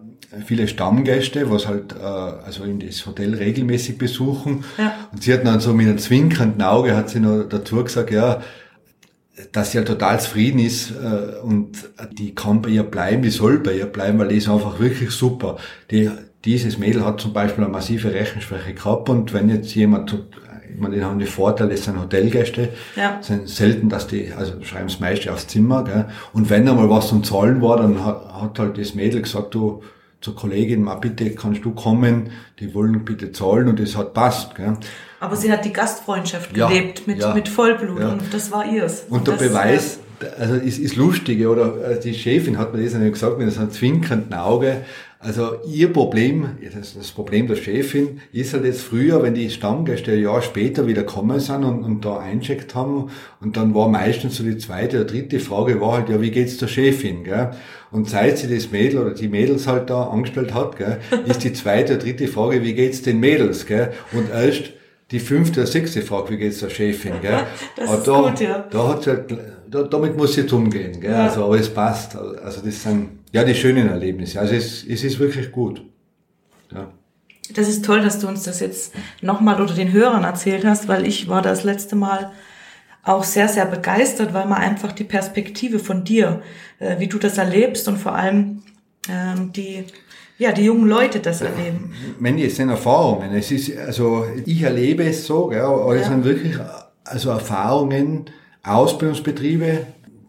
viele 0.45 0.69
Stammgäste, 0.69 1.51
was 1.51 1.67
halt 1.67 1.93
äh, 1.93 2.05
also 2.05 2.65
in 2.65 2.81
das 2.81 3.07
Hotel 3.07 3.35
regelmäßig 3.35 3.99
besuchen. 3.99 4.65
Ja. 4.77 5.09
Und 5.13 5.23
sie 5.23 5.33
hat 5.33 5.47
dann 5.47 5.61
so 5.61 5.73
mit 5.73 5.87
einem 5.87 5.99
zwinkernden 5.99 6.63
Auge 6.63 6.97
hat 6.97 7.09
sie 7.09 7.21
noch 7.21 7.45
dazu 7.45 7.83
gesagt, 7.83 8.11
ja, 8.11 8.43
dass 9.53 9.73
sie 9.73 9.79
ja 9.79 9.85
total 9.85 10.21
zufrieden 10.21 10.59
ist 10.59 10.91
äh, 10.91 11.39
und 11.43 11.91
die 12.13 12.35
kann 12.35 12.61
bei 12.61 12.71
ihr 12.71 12.83
bleiben, 12.83 13.23
die 13.23 13.31
soll 13.31 13.61
bei 13.61 13.77
ihr 13.77 13.87
bleiben, 13.87 14.19
weil 14.19 14.29
die 14.29 14.37
ist 14.37 14.49
einfach 14.49 14.81
wirklich 14.81 15.11
super. 15.11 15.57
Die, 15.91 16.11
dieses 16.45 16.79
Mädel 16.79 17.05
hat 17.05 17.21
zum 17.21 17.33
Beispiel 17.33 17.65
eine 17.65 17.73
massive 17.73 18.13
Rechenschwäche 18.13 18.75
gehabt 18.75 19.09
und 19.09 19.33
wenn 19.33 19.49
jetzt 19.49 19.75
jemand, 19.75 20.13
ich 20.73 20.81
meine, 20.81 20.97
die 20.97 21.05
haben 21.05 21.19
die 21.19 21.27
Vorteile, 21.27 21.71
das 21.71 21.85
sind 21.85 22.01
Hotelgäste, 22.01 22.69
ja. 22.97 23.19
sind 23.21 23.49
selten, 23.49 23.89
dass 23.89 24.07
die, 24.07 24.33
also 24.33 24.63
schreiben 24.63 24.87
es 24.87 25.01
meist 25.01 25.29
aufs 25.29 25.49
Zimmer, 25.49 25.85
gell? 25.85 26.07
und 26.33 26.49
wenn 26.51 26.69
einmal 26.69 26.89
was 26.89 27.09
zum 27.09 27.25
Zahlen 27.25 27.61
war, 27.61 27.79
dann 27.79 28.05
hat, 28.05 28.33
hat 28.33 28.59
halt 28.59 28.79
das 28.79 28.95
Mädel 28.95 29.23
gesagt, 29.23 29.55
du, 29.55 29.83
zur 30.21 30.35
Kollegin, 30.35 30.83
mal 30.83 30.97
bitte 30.97 31.31
kannst 31.31 31.65
du 31.65 31.71
kommen, 31.73 32.31
die 32.59 32.75
wollen 32.75 33.05
bitte 33.05 33.31
zahlen 33.33 33.69
und 33.69 33.79
es 33.79 33.97
hat 33.97 34.15
passt. 34.15 34.57
Gell? 34.57 34.77
Aber 35.21 35.37
sie 35.37 35.51
hat 35.51 35.65
die 35.65 35.73
Gastfreundschaft 35.73 36.57
ja, 36.57 36.69
gelebt 36.69 37.07
mit, 37.07 37.19
ja, 37.19 37.35
mit 37.35 37.49
Vollblut 37.49 38.01
ja. 38.01 38.13
und 38.13 38.23
das 38.33 38.51
war 38.51 38.67
ihrs. 38.67 39.05
Und, 39.09 39.27
der 39.27 39.37
das, 39.37 39.49
Beweis, 39.49 39.99
also 40.39 40.55
ist, 40.55 40.79
ist 40.79 40.97
lustige, 40.97 41.49
oder 41.49 41.93
äh, 41.93 42.01
die 42.01 42.15
Chefin 42.15 42.59
hat 42.59 42.75
mir 42.75 42.83
das 42.83 42.93
gesagt 42.95 43.39
mit 43.39 43.53
so 43.53 43.61
einem 43.61 43.71
zwinkernden 43.71 44.35
Auge, 44.35 44.85
also 45.21 45.57
ihr 45.67 45.93
Problem, 45.93 46.59
das, 46.73 47.11
Problem 47.11 47.49
der 47.49 47.57
Chefin, 47.57 48.21
ist 48.33 48.55
halt 48.55 48.65
jetzt 48.65 48.83
früher, 48.83 49.21
wenn 49.21 49.35
die 49.35 49.51
Stammgäste 49.51 50.13
ein 50.13 50.23
Jahr 50.23 50.43
später 50.43 50.87
wieder 50.87 51.03
kommen 51.03 51.41
sind 51.41 51.65
und, 51.65 51.83
und 51.83 52.05
da 52.05 52.19
eincheckt 52.19 52.77
haben, 52.77 53.11
und 53.41 53.57
dann 53.57 53.75
war 53.75 53.89
meistens 53.89 54.37
so 54.37 54.45
die 54.45 54.59
zweite 54.59 54.99
oder 54.99 55.07
dritte 55.07 55.41
Frage 55.41 55.81
war 55.81 55.95
halt, 55.95 56.09
ja, 56.09 56.21
wie 56.21 56.31
geht's 56.31 56.59
der 56.59 56.69
Chefin, 56.69 57.25
gell? 57.25 57.51
Und 57.91 58.09
seit 58.09 58.39
sie 58.39 58.55
das 58.55 58.71
Mädel 58.71 59.01
oder 59.01 59.15
die 59.15 59.29
Mädels 59.29 59.67
halt 59.67 59.91
da 59.91 60.05
angestellt 60.05 60.55
hat, 60.55 60.77
gell, 60.77 60.99
ist 61.27 61.43
die 61.43 61.53
zweite 61.53 61.95
oder 61.95 62.05
dritte 62.05 62.29
Frage, 62.29 62.63
wie 62.63 62.75
geht's 62.75 63.03
den 63.03 63.19
Mädels, 63.19 63.67
gell? 63.67 63.93
Und 64.13 64.31
erst 64.31 64.73
die 65.11 65.21
fünfte 65.21 65.61
oder 65.61 65.67
sechste 65.67 66.03
Frage, 66.03 66.31
wie 66.31 66.37
geht's 66.37 66.61
der 66.61 66.71
Chefin, 66.71 67.15
gell? 67.21 67.41
Das 67.77 67.89
aber 67.89 67.99
ist 67.99 68.07
da, 68.07 68.21
gut, 68.21 68.41
ja. 68.41 68.69
Da 68.71 68.89
hat 68.89 69.07
halt, 69.09 69.39
da, 69.69 69.83
damit 69.83 70.17
muss 70.17 70.35
sie 70.35 70.43
jetzt 70.43 70.53
umgehen, 70.53 71.01
gell? 71.01 71.11
Ja. 71.11 71.25
Also, 71.25 71.45
aber 71.45 71.59
es 71.59 71.69
passt. 71.69 72.15
Also, 72.15 72.61
das 72.65 72.83
sind, 72.83 73.18
ja, 73.33 73.45
die 73.45 73.55
schönen 73.55 73.89
Erlebnisse. 73.89 74.41
Also, 74.41 74.55
es, 74.55 74.85
es 74.85 75.05
ist 75.05 75.19
wirklich 75.19 75.53
gut. 75.53 75.83
Ja. 76.73 76.93
Das 77.55 77.69
ist 77.69 77.85
toll, 77.85 78.03
dass 78.03 78.19
du 78.19 78.29
uns 78.29 78.43
das 78.43 78.61
jetzt 78.61 78.95
nochmal 79.23 79.61
oder 79.61 79.75
den 79.75 79.93
Hörern 79.93 80.25
erzählt 80.25 80.65
hast, 80.65 80.87
weil 80.89 81.07
ich 81.07 81.29
war 81.29 81.41
das 81.41 81.65
letzte 81.65 81.97
Mal 81.97 82.31
auch 83.03 83.25
sehr, 83.25 83.49
sehr 83.49 83.65
begeistert, 83.65 84.35
weil 84.35 84.47
man 84.47 84.59
einfach 84.59 84.93
die 84.93 85.05
Perspektive 85.05 85.79
von 85.79 86.05
dir, 86.05 86.43
äh, 86.79 86.99
wie 86.99 87.07
du 87.07 87.19
das 87.19 87.39
erlebst 87.39 87.89
und 87.89 87.97
vor 87.97 88.15
allem 88.15 88.63
ähm, 89.09 89.53
die 89.53 89.85
ja, 90.39 90.53
die 90.53 90.63
jungen 90.63 90.89
Leute 90.89 91.19
das 91.19 91.41
erleben. 91.41 91.93
Mandy, 92.21 92.47
es 92.47 92.57
sind 92.57 92.69
Erfahrungen. 92.69 93.35
Es 93.35 93.51
ist, 93.51 93.77
also, 93.77 94.25
ich 94.47 94.63
erlebe 94.63 95.03
es 95.03 95.27
so, 95.27 95.49
gell, 95.49 95.61
aber 95.61 95.97
es 95.97 96.07
sind 96.07 96.25
wirklich, 96.25 96.57
also 97.05 97.31
Erfahrungen, 97.31 98.27
Ausbildungsbetriebe, 98.63 99.87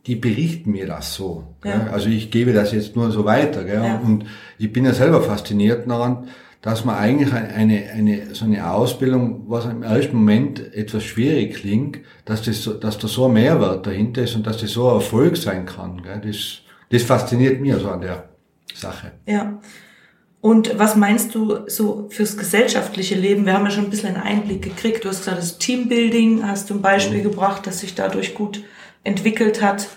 die 0.10 0.16
berichten 0.16 0.72
mir 0.72 0.88
das 0.88 1.14
so. 1.14 1.44
Ja. 1.64 1.86
Also 1.92 2.10
ich 2.10 2.32
gebe 2.32 2.52
das 2.52 2.72
jetzt 2.72 2.96
nur 2.96 3.12
so 3.12 3.26
weiter. 3.26 3.68
Ja. 3.68 4.00
Und 4.00 4.26
ich 4.58 4.74
bin 4.74 4.84
ja 4.84 4.92
selber 4.92 5.22
fasziniert 5.22 5.88
daran, 5.88 6.28
dass 6.64 6.84
man 6.84 6.96
eigentlich 6.96 7.32
eine, 7.32 7.92
eine, 7.94 8.34
so 8.34 8.46
eine 8.46 8.72
Ausbildung, 8.72 9.44
was 9.48 9.66
im 9.66 9.84
ersten 9.84 10.18
Moment 10.18 10.74
etwas 10.74 11.04
schwierig 11.04 11.58
klingt, 11.58 12.00
dass, 12.26 12.42
das 12.42 12.64
so, 12.64 12.74
dass 12.74 12.98
da 12.98 13.08
so 13.08 13.28
ein 13.28 13.34
Mehrwert 13.34 13.86
dahinter 13.86 14.24
ist 14.24 14.36
und 14.36 14.48
dass 14.48 14.58
das 14.58 14.72
so 14.72 14.90
ein 14.90 14.96
Erfolg 14.96 15.38
sein 15.38 15.68
kann. 15.68 16.02
Gell? 16.02 16.22
Das, 16.26 16.62
das 16.90 17.04
fasziniert 17.04 17.62
mich 17.62 17.76
so 17.76 17.90
an 17.90 18.02
der 18.02 18.30
Sache. 18.74 19.12
Ja. 19.28 19.60
Und 20.42 20.80
was 20.80 20.96
meinst 20.96 21.36
du 21.36 21.68
so 21.68 22.08
fürs 22.10 22.36
gesellschaftliche 22.36 23.14
Leben? 23.14 23.46
Wir 23.46 23.54
haben 23.54 23.66
ja 23.66 23.72
schon 23.72 23.84
ein 23.84 23.90
bisschen 23.92 24.16
einen 24.16 24.24
Einblick 24.24 24.64
gekriegt. 24.64 25.06
Du 25.06 25.10
hast 25.10 25.20
gesagt, 25.20 25.38
das 25.38 25.60
Teambuilding 25.60 26.48
hast 26.48 26.72
du 26.72 26.74
ein 26.74 26.82
Beispiel 26.82 27.20
mhm. 27.20 27.24
gebracht, 27.24 27.68
das 27.68 27.82
sich 27.82 27.94
dadurch 27.94 28.34
gut 28.34 28.64
entwickelt 29.04 29.62
hat. 29.62 29.88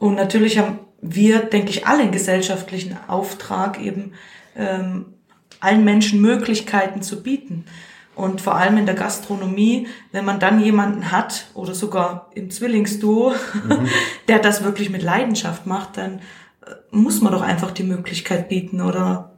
Und 0.00 0.14
natürlich 0.16 0.58
haben 0.58 0.80
wir, 1.02 1.40
denke 1.40 1.70
ich, 1.70 1.86
alle 1.86 2.02
einen 2.02 2.10
gesellschaftlichen 2.10 2.96
Auftrag, 3.06 3.78
eben 3.80 4.14
ähm, 4.56 5.14
allen 5.60 5.84
Menschen 5.84 6.22
Möglichkeiten 6.22 7.02
zu 7.02 7.22
bieten. 7.22 7.66
Und 8.16 8.40
vor 8.40 8.56
allem 8.56 8.78
in 8.78 8.86
der 8.86 8.94
Gastronomie, 8.94 9.88
wenn 10.10 10.24
man 10.24 10.40
dann 10.40 10.58
jemanden 10.58 11.12
hat 11.12 11.48
oder 11.52 11.74
sogar 11.74 12.30
im 12.34 12.50
Zwillingsduo, 12.50 13.34
mhm. 13.64 13.88
der 14.28 14.38
das 14.38 14.64
wirklich 14.64 14.88
mit 14.88 15.02
Leidenschaft 15.02 15.66
macht, 15.66 15.98
dann 15.98 16.20
äh, 16.66 16.70
muss 16.90 17.20
man 17.20 17.32
doch 17.32 17.42
einfach 17.42 17.70
die 17.70 17.84
Möglichkeit 17.84 18.48
bieten 18.48 18.80
oder 18.80 19.32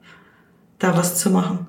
da 0.79 0.97
was 0.97 1.19
zu 1.19 1.31
machen. 1.31 1.67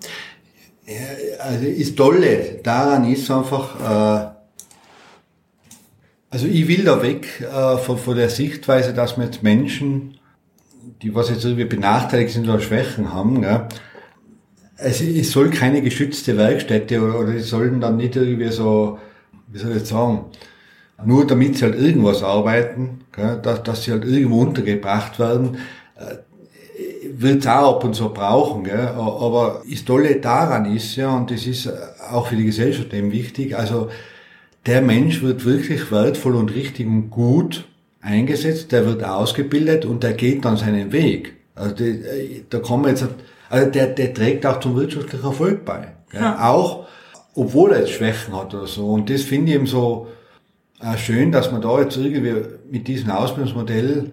Ja, 0.85 1.43
also 1.43 1.65
ist 1.65 1.97
tolle 1.97 2.59
daran 2.61 3.11
ist 3.11 3.29
einfach, 3.31 3.79
äh, 3.79 4.32
also 6.33 6.47
ich 6.47 6.67
will 6.67 6.83
da 6.83 7.03
weg 7.03 7.41
äh, 7.41 7.77
von, 7.77 7.99
von 7.99 8.17
der 8.17 8.27
Sichtweise, 8.29 8.91
dass 8.91 9.17
man 9.17 9.27
jetzt 9.27 9.43
Menschen, 9.43 10.17
die 11.03 11.13
was 11.13 11.29
jetzt 11.29 11.45
irgendwie 11.45 11.65
benachteiligt 11.65 12.33
sind 12.33 12.49
oder 12.49 12.59
Schwächen 12.59 13.13
haben, 13.13 13.43
ja, 13.43 13.69
also 14.79 15.03
es 15.05 15.31
soll 15.31 15.51
keine 15.51 15.83
geschützte 15.83 16.35
Werkstätte 16.35 17.01
oder, 17.03 17.19
oder 17.19 17.33
die 17.33 17.39
sollen 17.39 17.79
dann 17.79 17.97
nicht 17.97 18.15
irgendwie 18.15 18.49
so, 18.49 18.97
wie 19.47 19.59
soll 19.59 19.77
ich 19.77 19.85
sagen, 19.85 20.25
nur 21.05 21.27
damit 21.27 21.57
sie 21.57 21.65
halt 21.65 21.75
irgendwas 21.75 22.23
arbeiten, 22.23 23.01
gell, 23.11 23.39
dass, 23.43 23.61
dass 23.61 23.83
sie 23.83 23.91
halt 23.91 24.03
irgendwo 24.03 24.41
untergebracht 24.41 25.19
werden, 25.19 25.57
äh, 25.95 26.15
wird 27.15 27.41
es 27.41 27.47
auch 27.47 27.75
ab 27.75 27.83
und 27.83 27.93
zu 27.93 28.09
brauchen. 28.09 28.63
Gell, 28.63 28.87
aber 28.87 29.61
das 29.69 29.85
Tolle 29.85 30.15
daran 30.15 30.65
ist, 30.65 30.95
ja, 30.95 31.15
und 31.15 31.29
das 31.29 31.45
ist 31.45 31.71
auch 32.11 32.25
für 32.25 32.35
die 32.35 32.45
Gesellschaft 32.45 32.91
eben 32.91 33.11
wichtig, 33.11 33.55
also 33.55 33.89
der 34.65 34.81
Mensch 34.81 35.21
wird 35.21 35.45
wirklich 35.45 35.91
wertvoll 35.91 36.35
und 36.35 36.53
richtig 36.53 36.87
und 36.87 37.09
gut 37.09 37.65
eingesetzt, 38.01 38.71
der 38.71 38.85
wird 38.85 39.03
ausgebildet 39.03 39.85
und 39.85 40.03
der 40.03 40.13
geht 40.13 40.45
dann 40.45 40.57
seinen 40.57 40.91
Weg. 40.91 41.33
Also 41.55 41.75
die, 41.75 41.83
äh, 41.83 42.43
da 42.49 42.59
kann 42.59 42.81
man 42.81 42.91
jetzt 42.91 43.07
also 43.53 43.69
der, 43.69 43.85
der 43.85 44.15
trägt 44.15 44.47
auch 44.47 44.59
zum 44.59 44.75
wirtschaftlichen 44.75 45.23
Erfolg 45.23 45.63
bei. 45.63 45.89
Ja. 46.11 46.49
Auch, 46.49 46.87
obwohl 47.35 47.73
er 47.73 47.81
jetzt 47.81 47.91
Schwächen 47.91 48.35
hat 48.35 48.51
oder 48.55 48.65
so. 48.65 48.87
Und 48.87 49.11
das 49.11 49.21
finde 49.21 49.51
ich 49.51 49.55
eben 49.55 49.67
so 49.67 50.07
äh, 50.81 50.97
schön, 50.97 51.31
dass 51.31 51.51
man 51.51 51.61
da 51.61 51.79
jetzt 51.79 51.95
irgendwie 51.95 52.33
mit 52.71 52.87
diesem 52.87 53.11
Ausbildungsmodell 53.11 54.11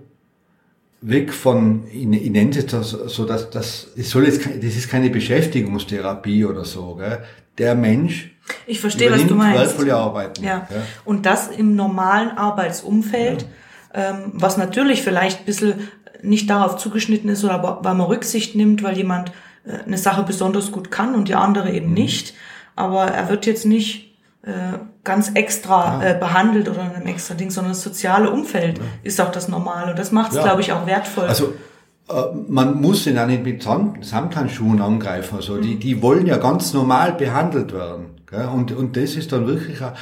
weg 1.01 1.33
von, 1.33 1.85
ich, 1.91 2.03
ich 2.03 2.31
nenne 2.31 2.51
es 2.51 2.57
jetzt 2.57 2.71
so, 2.71 3.09
so 3.09 3.25
dass 3.25 3.49
das, 3.49 3.89
das 3.97 4.11
soll 4.11 4.27
jetzt, 4.27 4.45
das 4.45 4.77
ist 4.77 4.91
keine 4.91 5.09
Beschäftigungstherapie 5.09 6.45
oder 6.45 6.67
so, 6.67 6.97
gell? 6.97 7.21
Der 7.57 7.75
Mensch 7.75 8.33
ich 8.67 8.81
verstehe, 8.81 9.11
was 9.11 9.27
du 9.27 9.35
meinst. 9.35 9.79
Arbeiten. 9.91 10.45
Ja. 10.45 10.67
ja. 10.71 10.83
Und 11.05 11.27
das 11.27 11.49
im 11.49 11.77
normalen 11.77 12.31
Arbeitsumfeld, 12.37 13.47
ja. 13.95 14.11
ähm, 14.11 14.33
was 14.35 14.57
natürlich 14.57 15.03
vielleicht 15.03 15.41
ein 15.41 15.45
bisschen 15.45 15.89
nicht 16.23 16.51
darauf 16.51 16.77
zugeschnitten 16.77 17.31
ist 17.31 17.45
oder 17.45 17.79
weil 17.83 17.95
man 17.95 18.07
Rücksicht 18.07 18.55
nimmt, 18.55 18.83
weil 18.83 18.97
jemand 18.97 19.33
äh, 19.65 19.85
eine 19.87 19.99
Sache 19.99 20.23
besonders 20.23 20.71
gut 20.73 20.91
kann 20.91 21.15
und 21.15 21.29
die 21.29 21.35
andere 21.35 21.71
eben 21.71 21.89
mhm. 21.89 21.95
nicht. 21.95 22.35
Aber 22.77 23.07
er 23.07 23.29
wird 23.29 23.47
jetzt 23.47 23.67
nicht 23.67 24.17
äh, 24.43 24.79
ganz 25.05 25.33
extra 25.35 26.03
ja. 26.03 26.11
äh, 26.11 26.19
behandelt 26.19 26.69
oder 26.69 26.83
in 26.83 26.91
einem 26.93 27.07
extra 27.07 27.35
Ding, 27.35 27.51
sondern 27.51 27.73
das 27.73 27.83
soziale 27.83 28.31
Umfeld 28.31 28.81
ist 29.03 29.21
auch 29.21 29.33
das 29.33 29.49
Normale. 29.49 29.91
Und 29.91 29.99
das 29.99 30.13
macht 30.13 30.33
es, 30.33 30.43
glaube 30.43 30.61
ich, 30.61 30.73
auch 30.73 30.87
wertvoll. 30.87 31.27
Also 31.27 31.55
man 32.49 32.81
muss 32.81 33.07
ihn 33.07 33.18
auch 33.18 33.27
nicht 33.27 33.44
mit 33.44 33.62
Samthandschuhen 33.62 34.81
angreifen. 34.81 35.37
Also 35.37 35.59
die, 35.59 35.77
die 35.77 36.03
wollen 36.03 36.27
ja 36.27 36.38
ganz 36.38 36.73
normal 36.73 37.12
behandelt 37.12 37.73
werden. 37.73 38.07
Gell? 38.27 38.46
Und, 38.46 38.73
und 38.73 38.96
das 38.96 39.14
ist 39.16 39.33
dann 39.33 39.46
wirklich, 39.46 39.83
auch, 39.83 39.92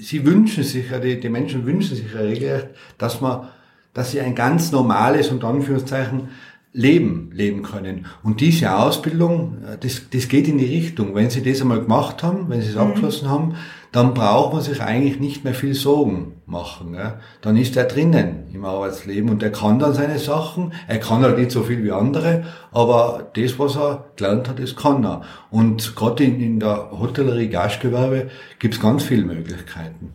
sie 0.00 0.24
wünschen 0.24 0.64
sich, 0.64 0.86
die, 1.02 1.20
die 1.20 1.28
Menschen 1.28 1.66
wünschen 1.66 1.96
sich 1.96 2.12
ja 2.12 2.20
regelrecht, 2.20 2.68
dass 2.98 3.20
man 3.20 3.48
dass 3.94 4.10
sie 4.10 4.20
ein 4.20 4.34
ganz 4.34 4.72
normales 4.72 5.30
und 5.30 5.44
Anführungszeichen 5.44 6.28
Leben 6.76 7.30
leben 7.32 7.62
können. 7.62 8.06
Und 8.24 8.40
diese 8.40 8.74
Ausbildung, 8.74 9.58
äh, 9.64 9.78
das, 9.78 10.10
das 10.10 10.28
geht 10.28 10.48
in 10.48 10.58
die 10.58 10.66
Richtung. 10.66 11.14
Wenn 11.14 11.30
Sie 11.30 11.40
das 11.40 11.60
einmal 11.60 11.80
gemacht 11.80 12.24
haben, 12.24 12.48
wenn 12.48 12.60
Sie 12.60 12.70
es 12.70 12.74
mhm. 12.74 12.80
abgeschlossen 12.80 13.30
haben, 13.30 13.54
dann 13.94 14.12
braucht 14.12 14.52
man 14.52 14.60
sich 14.60 14.82
eigentlich 14.82 15.20
nicht 15.20 15.44
mehr 15.44 15.54
viel 15.54 15.72
Sorgen 15.72 16.40
machen. 16.46 16.94
Ja. 16.94 17.20
Dann 17.42 17.56
ist 17.56 17.76
er 17.76 17.84
drinnen 17.84 18.48
im 18.52 18.64
Arbeitsleben 18.64 19.30
und 19.30 19.40
er 19.40 19.52
kann 19.52 19.78
dann 19.78 19.94
seine 19.94 20.18
Sachen. 20.18 20.72
Er 20.88 20.98
kann 20.98 21.22
halt 21.22 21.38
nicht 21.38 21.52
so 21.52 21.62
viel 21.62 21.84
wie 21.84 21.92
andere, 21.92 22.44
aber 22.72 23.30
das, 23.36 23.56
was 23.60 23.76
er 23.76 24.06
gelernt 24.16 24.48
hat, 24.48 24.58
das 24.58 24.74
kann 24.74 25.04
er. 25.04 25.22
Und 25.52 25.94
gerade 25.94 26.24
in, 26.24 26.40
in 26.40 26.58
der 26.58 26.90
Hotellerie, 26.90 27.48
Gastgewerbe 27.48 28.30
gibt 28.58 28.74
es 28.74 28.80
ganz 28.80 29.04
viele 29.04 29.22
Möglichkeiten. 29.22 30.12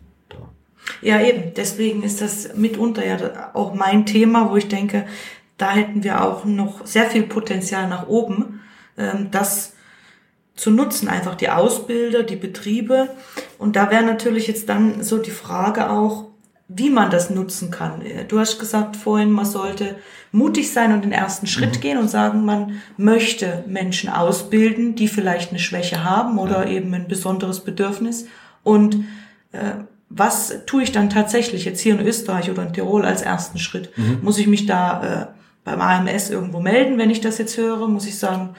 Ja, 1.00 1.18
eben. 1.22 1.54
Deswegen 1.56 2.02
ist 2.02 2.20
das 2.20 2.54
mitunter 2.56 3.06
ja 3.06 3.50
auch 3.54 3.72
mein 3.72 4.04
Thema, 4.04 4.50
wo 4.50 4.56
ich 4.56 4.68
denke, 4.68 5.06
da 5.56 5.70
hätten 5.70 6.04
wir 6.04 6.22
auch 6.22 6.44
noch 6.44 6.86
sehr 6.86 7.06
viel 7.06 7.22
Potenzial 7.22 7.88
nach 7.88 8.08
oben, 8.08 8.60
ähm, 8.98 9.28
das 9.30 9.72
zu 10.60 10.70
nutzen, 10.70 11.08
einfach 11.08 11.36
die 11.36 11.48
Ausbilder, 11.48 12.22
die 12.22 12.36
Betriebe. 12.36 13.08
Und 13.56 13.76
da 13.76 13.90
wäre 13.90 14.04
natürlich 14.04 14.46
jetzt 14.46 14.68
dann 14.68 15.02
so 15.02 15.16
die 15.16 15.30
Frage 15.30 15.88
auch, 15.88 16.26
wie 16.68 16.90
man 16.90 17.10
das 17.10 17.30
nutzen 17.30 17.70
kann. 17.70 18.02
Du 18.28 18.38
hast 18.38 18.58
gesagt 18.58 18.94
vorhin, 18.94 19.30
man 19.30 19.46
sollte 19.46 19.96
mutig 20.32 20.70
sein 20.70 20.92
und 20.92 21.02
den 21.02 21.12
ersten 21.12 21.46
Schritt 21.46 21.76
mhm. 21.76 21.80
gehen 21.80 21.98
und 21.98 22.10
sagen, 22.10 22.44
man 22.44 22.82
möchte 22.98 23.64
Menschen 23.66 24.10
ausbilden, 24.10 24.94
die 24.94 25.08
vielleicht 25.08 25.50
eine 25.50 25.58
Schwäche 25.58 26.04
haben 26.04 26.38
oder 26.38 26.66
ja. 26.66 26.72
eben 26.72 26.92
ein 26.92 27.08
besonderes 27.08 27.60
Bedürfnis. 27.60 28.26
Und 28.62 28.96
äh, 29.52 29.82
was 30.10 30.66
tue 30.66 30.82
ich 30.82 30.92
dann 30.92 31.08
tatsächlich 31.08 31.64
jetzt 31.64 31.80
hier 31.80 31.98
in 31.98 32.06
Österreich 32.06 32.50
oder 32.50 32.64
in 32.64 32.74
Tirol 32.74 33.06
als 33.06 33.22
ersten 33.22 33.58
Schritt? 33.58 33.96
Mhm. 33.96 34.18
Muss 34.20 34.38
ich 34.38 34.46
mich 34.46 34.66
da 34.66 35.02
äh, 35.02 35.26
beim 35.64 35.80
AMS 35.80 36.28
irgendwo 36.28 36.60
melden, 36.60 36.98
wenn 36.98 37.10
ich 37.10 37.22
das 37.22 37.38
jetzt 37.38 37.56
höre? 37.56 37.88
Muss 37.88 38.06
ich 38.06 38.18
sagen, 38.18 38.50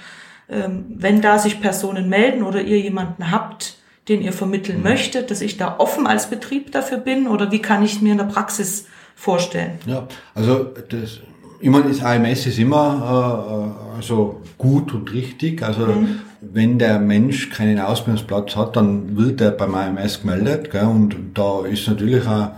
wenn 0.51 1.21
da 1.21 1.39
sich 1.39 1.61
Personen 1.61 2.09
melden 2.09 2.43
oder 2.43 2.61
ihr 2.61 2.79
jemanden 2.79 3.31
habt, 3.31 3.77
den 4.09 4.21
ihr 4.21 4.33
vermitteln 4.33 4.79
mhm. 4.79 4.83
möchtet, 4.83 5.31
dass 5.31 5.41
ich 5.41 5.57
da 5.57 5.75
offen 5.77 6.07
als 6.07 6.29
Betrieb 6.29 6.71
dafür 6.71 6.97
bin 6.97 7.27
oder 7.27 7.51
wie 7.51 7.59
kann 7.59 7.83
ich 7.83 8.01
mir 8.01 8.11
in 8.11 8.17
der 8.17 8.25
Praxis 8.25 8.87
vorstellen? 9.15 9.79
Ja, 9.85 10.07
also 10.33 10.65
das, 10.89 11.19
ich 11.59 11.69
meine, 11.69 11.85
das 11.85 12.01
AMS 12.01 12.47
ist 12.47 12.59
immer 12.59 13.75
äh, 13.93 13.95
also 13.95 14.41
gut 14.57 14.93
und 14.93 15.13
richtig. 15.13 15.63
Also 15.63 15.85
mhm. 15.85 16.19
wenn 16.41 16.79
der 16.79 16.99
Mensch 16.99 17.49
keinen 17.51 17.79
Ausbildungsplatz 17.79 18.55
hat, 18.55 18.75
dann 18.75 19.15
wird 19.15 19.39
er 19.41 19.51
beim 19.51 19.75
AMS 19.75 20.21
gemeldet. 20.21 20.71
Gell? 20.71 20.85
Und 20.85 21.15
da 21.33 21.65
ist 21.65 21.87
natürlich 21.87 22.25
auch, 22.27 22.51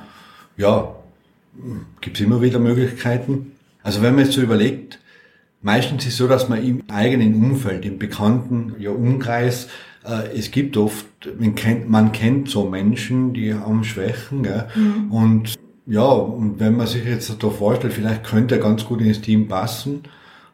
ja, 0.57 0.95
gibt 2.01 2.17
es 2.17 2.25
immer 2.25 2.41
wieder 2.41 2.59
Möglichkeiten. 2.59 3.51
Also 3.83 4.01
wenn 4.01 4.15
man 4.15 4.23
jetzt 4.25 4.33
so 4.33 4.41
überlegt, 4.41 4.99
meistens 5.63 6.05
ist 6.05 6.13
es 6.13 6.17
so, 6.17 6.27
dass 6.27 6.49
man 6.49 6.63
im 6.63 6.83
eigenen 6.89 7.33
Umfeld, 7.35 7.85
im 7.85 7.97
bekannten 7.97 8.75
ja, 8.77 8.91
Umkreis, 8.91 9.67
äh, 10.05 10.37
es 10.37 10.51
gibt 10.51 10.77
oft, 10.77 11.05
man 11.39 11.55
kennt, 11.55 11.89
man 11.89 12.11
kennt 12.11 12.49
so 12.49 12.69
Menschen, 12.69 13.33
die 13.33 13.53
haben 13.53 13.83
Schwächen. 13.83 14.43
Gell? 14.43 14.67
Mhm. 14.75 15.11
Und 15.11 15.55
ja, 15.85 16.03
und 16.03 16.59
wenn 16.59 16.77
man 16.77 16.87
sich 16.87 17.03
jetzt 17.05 17.35
da 17.43 17.49
vorstellt, 17.49 17.93
vielleicht 17.93 18.23
könnte 18.23 18.55
er 18.55 18.61
ganz 18.61 18.85
gut 18.85 19.01
ins 19.01 19.21
Team 19.21 19.47
passen. 19.47 20.03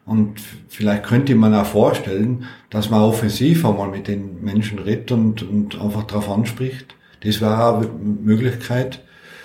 Und 0.06 0.40
vielleicht 0.68 1.04
könnte 1.04 1.34
man 1.34 1.54
auch 1.54 1.66
vorstellen, 1.66 2.44
dass 2.70 2.90
man 2.90 3.02
offensiv 3.02 3.64
einmal 3.64 3.88
mit 3.88 4.08
den 4.08 4.42
Menschen 4.42 4.78
redet 4.80 5.12
und, 5.12 5.42
und 5.42 5.80
einfach 5.80 6.04
darauf 6.04 6.28
anspricht. 6.28 6.94
Das 7.22 7.40
wäre 7.40 7.76
eine 7.76 7.86
Möglichkeit. 8.22 9.02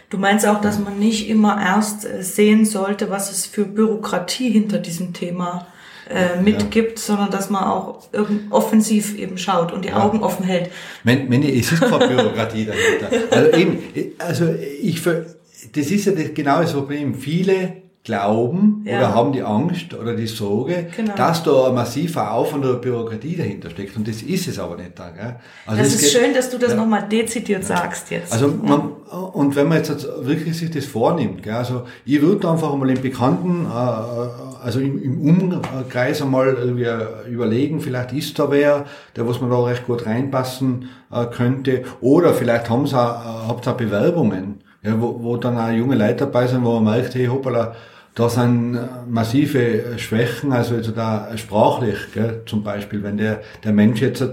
Du 0.10 0.18
meinst 0.18 0.48
auch, 0.48 0.62
dass 0.62 0.80
man 0.80 1.00
nicht 1.00 1.30
immer 1.30 1.60
erst 1.62 2.06
äh, 2.06 2.24
sehen 2.24 2.66
sollte, 2.66 3.10
was 3.10 3.32
es 3.32 3.46
für 3.46 3.66
Bürokratie 3.66 4.50
hinter 4.50 4.78
diesem 4.78 5.14
Thema 5.14 5.68
äh, 6.10 6.40
mitgibt, 6.40 7.00
ja. 7.00 7.06
sondern 7.06 7.32
dass 7.32 7.50
man 7.50 7.64
auch 7.64 8.04
offensiv 8.52 9.18
eben 9.18 9.38
schaut 9.38 9.72
und 9.72 9.84
die 9.86 9.90
ja. 9.90 10.04
Augen 10.04 10.22
offen 10.22 10.46
hält. 10.46 10.70
Wenn, 11.04 11.30
wenn, 11.32 11.42
es 11.44 11.72
ist 11.72 11.82
keine 11.82 12.08
Bürokratie 12.08 12.66
dahinter. 12.66 13.28
Also 13.32 13.58
eben, 13.58 13.80
also 14.20 14.54
ich, 14.82 15.02
das 15.04 15.88
ist 15.92 16.06
ja 16.06 16.12
das 16.12 16.34
genaue 16.34 16.66
Problem. 16.66 17.16
Viele 17.16 17.85
glauben 18.06 18.84
ja. 18.86 18.98
oder 18.98 19.16
haben 19.16 19.34
die 19.34 19.42
Angst 19.42 19.94
oder 19.96 20.16
die 20.16 20.28
Sorge, 20.28 20.88
genau. 20.96 21.16
dass 21.16 21.42
da 21.44 21.70
ein 21.70 21.76
massiver 21.76 22.32
Aufwand 22.32 22.64
oder 22.64 22.76
Bürokratie 22.76 23.36
dahinter 23.36 23.72
steckt. 23.72 23.98
Und 23.98 24.08
das 24.08 24.22
ist 24.22 24.48
es 24.48 24.60
aber 24.60 24.78
nicht 24.78 24.92
da. 24.98 25.10
Gell? 25.10 25.36
Also 25.66 25.82
das 25.82 25.96
ist 25.96 26.02
geht, 26.02 26.22
schön, 26.22 26.34
dass 26.34 26.52
du 26.52 26.60
das 26.60 26.72
ja. 26.72 26.78
nochmal 26.78 27.10
dezidiert 27.10 27.64
ja. 27.64 27.78
sagst 27.78 28.12
jetzt. 28.12 28.32
Also 28.32 28.48
man, 28.48 28.92
und 29.34 29.56
wenn 29.56 29.68
man 29.68 29.80
jetzt 29.80 30.08
wirklich 30.22 30.56
sich 30.56 30.70
das 30.70 30.86
vornimmt, 30.86 31.42
gell, 31.42 31.56
also 31.56 31.86
ich 32.06 32.22
würde 32.22 32.48
einfach 32.48 32.76
mal 32.76 32.90
im 32.92 33.02
Bekannten, 33.02 33.66
äh, 33.66 34.64
also 34.64 34.80
im, 34.80 35.02
im 35.02 35.22
Umkreis 35.22 36.22
einmal 36.22 36.50
überlegen, 37.28 37.82
vielleicht 37.82 38.14
ist 38.14 38.38
da 38.38 38.52
wer, 38.52 38.86
der 39.16 39.28
was 39.28 39.42
man 39.42 39.50
da 39.50 39.64
recht 39.64 39.88
gut 39.88 40.06
reinpassen 40.06 40.90
äh, 41.12 41.26
könnte, 41.26 41.84
oder 42.02 42.36
vielleicht 42.36 42.70
haben 42.70 42.86
sie 42.86 42.96
auch, 42.96 43.16
äh, 43.16 43.48
habt 43.48 43.68
ihr 43.68 43.72
auch 43.72 43.78
Bewerbungen, 43.78 44.60
ja, 44.84 45.02
wo, 45.02 45.24
wo 45.24 45.38
dann 45.38 45.58
auch 45.58 45.72
junge 45.72 45.96
Leute 45.96 46.26
dabei 46.26 46.46
sind, 46.46 46.64
wo 46.64 46.80
man 46.80 46.96
merkt, 46.96 47.16
hey, 47.16 47.26
hoppala, 47.26 47.74
da 48.16 48.30
sind 48.30 48.80
massive 49.10 49.98
Schwächen, 49.98 50.54
also 50.54 50.76
jetzt 50.76 50.92
da 50.96 51.38
sprachlich, 51.38 51.98
gell, 52.14 52.42
zum 52.46 52.64
Beispiel, 52.64 53.04
wenn 53.04 53.18
der, 53.18 53.42
der 53.64 53.74
Mensch 53.74 54.02
jetzt, 54.02 54.24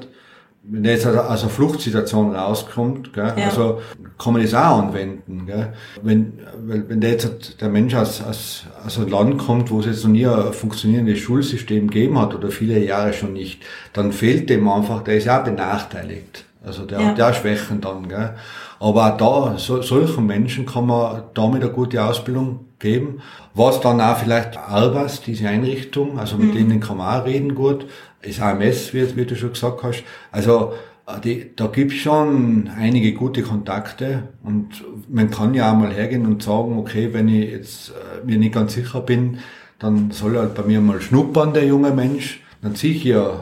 wenn 0.62 0.84
der 0.84 0.92
jetzt 0.92 1.06
aus 1.06 1.42
einer 1.42 1.50
Fluchtsituation 1.50 2.34
rauskommt, 2.34 3.12
gell, 3.12 3.34
ja. 3.36 3.46
also 3.46 3.80
kann 4.22 4.34
man 4.34 4.42
das 4.42 4.54
auch 4.54 4.78
anwenden. 4.78 5.46
Gell. 5.46 5.72
Wenn, 6.00 6.34
wenn 6.64 7.00
der 7.00 7.10
jetzt 7.10 7.60
der 7.60 7.68
Mensch 7.68 7.94
aus, 7.94 8.22
aus, 8.22 8.66
aus 8.86 8.98
einem 8.98 9.08
Land 9.08 9.38
kommt, 9.38 9.70
wo 9.72 9.80
es 9.80 9.86
jetzt 9.86 10.04
noch 10.04 10.12
nie 10.12 10.26
ein 10.26 10.52
funktionierendes 10.52 11.18
Schulsystem 11.18 11.90
gegeben 11.90 12.20
hat 12.20 12.36
oder 12.36 12.52
viele 12.52 12.78
Jahre 12.78 13.12
schon 13.12 13.32
nicht, 13.32 13.62
dann 13.92 14.12
fehlt 14.12 14.48
dem 14.48 14.68
einfach, 14.68 15.02
der 15.02 15.16
ist 15.16 15.24
ja 15.24 15.40
benachteiligt. 15.40 16.44
Also 16.64 16.84
der 16.84 17.00
ja. 17.00 17.06
hat 17.08 17.18
ja 17.18 17.34
Schwächen 17.34 17.80
dann. 17.80 18.08
Gell? 18.08 18.36
Aber 18.78 19.14
auch 19.14 19.16
da, 19.16 19.58
so, 19.58 19.82
solchen 19.82 20.26
Menschen 20.26 20.66
kann 20.66 20.86
man 20.86 21.24
damit 21.34 21.62
eine 21.62 21.72
gute 21.72 22.02
Ausbildung 22.04 22.66
geben. 22.82 23.22
Was 23.54 23.80
dann 23.80 24.00
auch 24.02 24.18
vielleicht 24.18 24.58
Albas, 24.58 25.22
diese 25.22 25.48
Einrichtung, 25.48 26.18
also 26.18 26.36
mit 26.36 26.50
mhm. 26.50 26.58
denen 26.58 26.80
kann 26.80 26.98
man 26.98 27.22
auch 27.22 27.24
reden 27.24 27.54
gut. 27.54 27.86
Das 28.22 28.40
AMS, 28.40 28.92
wie, 28.92 29.16
wie 29.16 29.24
du 29.24 29.34
schon 29.34 29.54
gesagt 29.54 29.82
hast. 29.82 30.04
Also 30.30 30.74
äh, 31.06 31.20
die, 31.20 31.56
da 31.56 31.68
gibt's 31.68 31.96
schon 31.96 32.70
einige 32.76 33.14
gute 33.14 33.42
Kontakte 33.42 34.24
und 34.42 34.84
man 35.08 35.30
kann 35.30 35.54
ja 35.54 35.72
auch 35.72 35.76
mal 35.76 35.92
hergehen 35.92 36.26
und 36.26 36.42
sagen, 36.42 36.78
okay, 36.78 37.08
wenn 37.12 37.28
ich 37.28 37.50
jetzt 37.50 37.90
äh, 37.90 38.26
mir 38.26 38.38
nicht 38.38 38.54
ganz 38.54 38.74
sicher 38.74 39.00
bin, 39.00 39.38
dann 39.78 40.10
soll 40.10 40.36
halt 40.38 40.54
bei 40.54 40.62
mir 40.62 40.80
mal 40.80 41.00
schnuppern, 41.00 41.54
der 41.54 41.64
junge 41.64 41.90
Mensch. 41.90 42.42
Dann 42.60 42.76
sehe 42.76 42.92
ich 42.92 43.04
ja, 43.04 43.26
äh, 43.26 43.32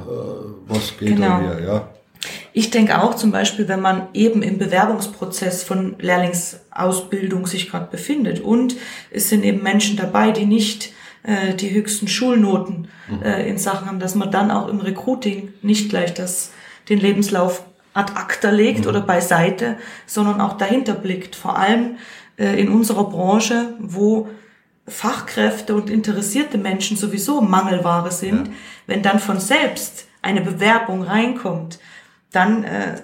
was 0.67 0.97
geht 0.99 1.17
genau. 1.17 1.41
da 1.41 1.41
hier, 1.41 1.67
ja. 1.67 1.89
Ich 2.53 2.71
denke 2.71 3.03
auch 3.03 3.15
zum 3.15 3.31
Beispiel, 3.31 3.69
wenn 3.69 3.81
man 3.81 4.09
eben 4.13 4.43
im 4.43 4.59
Bewerbungsprozess 4.59 5.63
von 5.63 5.97
Lehrlingsausbildung 5.99 7.47
sich 7.47 7.71
gerade 7.71 7.89
befindet 7.91 8.41
und 8.41 8.77
es 9.11 9.29
sind 9.29 9.45
eben 9.45 9.63
Menschen 9.63 9.97
dabei, 9.97 10.33
die 10.33 10.47
nicht 10.47 10.93
äh, 11.23 11.55
die 11.55 11.71
höchsten 11.71 12.09
Schulnoten 12.09 12.89
mhm. 13.09 13.23
äh, 13.23 13.49
in 13.49 13.59
Sachen 13.59 13.87
haben, 13.87 14.01
dass 14.01 14.15
man 14.15 14.31
dann 14.31 14.51
auch 14.51 14.69
im 14.69 14.81
Recruiting 14.81 15.53
nicht 15.63 15.91
gleich 15.91 16.15
das, 16.15 16.51
den 16.89 16.99
Lebenslauf 16.99 17.65
ad 17.93 18.13
acta 18.15 18.51
legt 18.51 18.81
mhm. 18.81 18.89
oder 18.89 19.01
beiseite, 19.01 19.77
sondern 20.07 20.41
auch 20.41 20.57
dahinter 20.57 20.95
blickt. 20.95 21.37
Vor 21.37 21.59
allem 21.59 21.97
äh, 22.37 22.61
in 22.61 22.69
unserer 22.69 23.05
Branche, 23.05 23.75
wo 23.79 24.29
Fachkräfte 24.89 25.75
und 25.75 25.91
interessierte 25.91 26.59
Menschen 26.59 26.97
sowieso 26.97 27.41
Mangelware 27.41 28.11
sind, 28.11 28.49
ja. 28.49 28.53
wenn 28.87 29.03
dann 29.03 29.21
von 29.21 29.39
selbst 29.39 30.07
eine 30.23 30.41
Bewerbung 30.41 31.03
reinkommt, 31.03 31.79
dann 32.31 32.65
äh, 32.65 32.97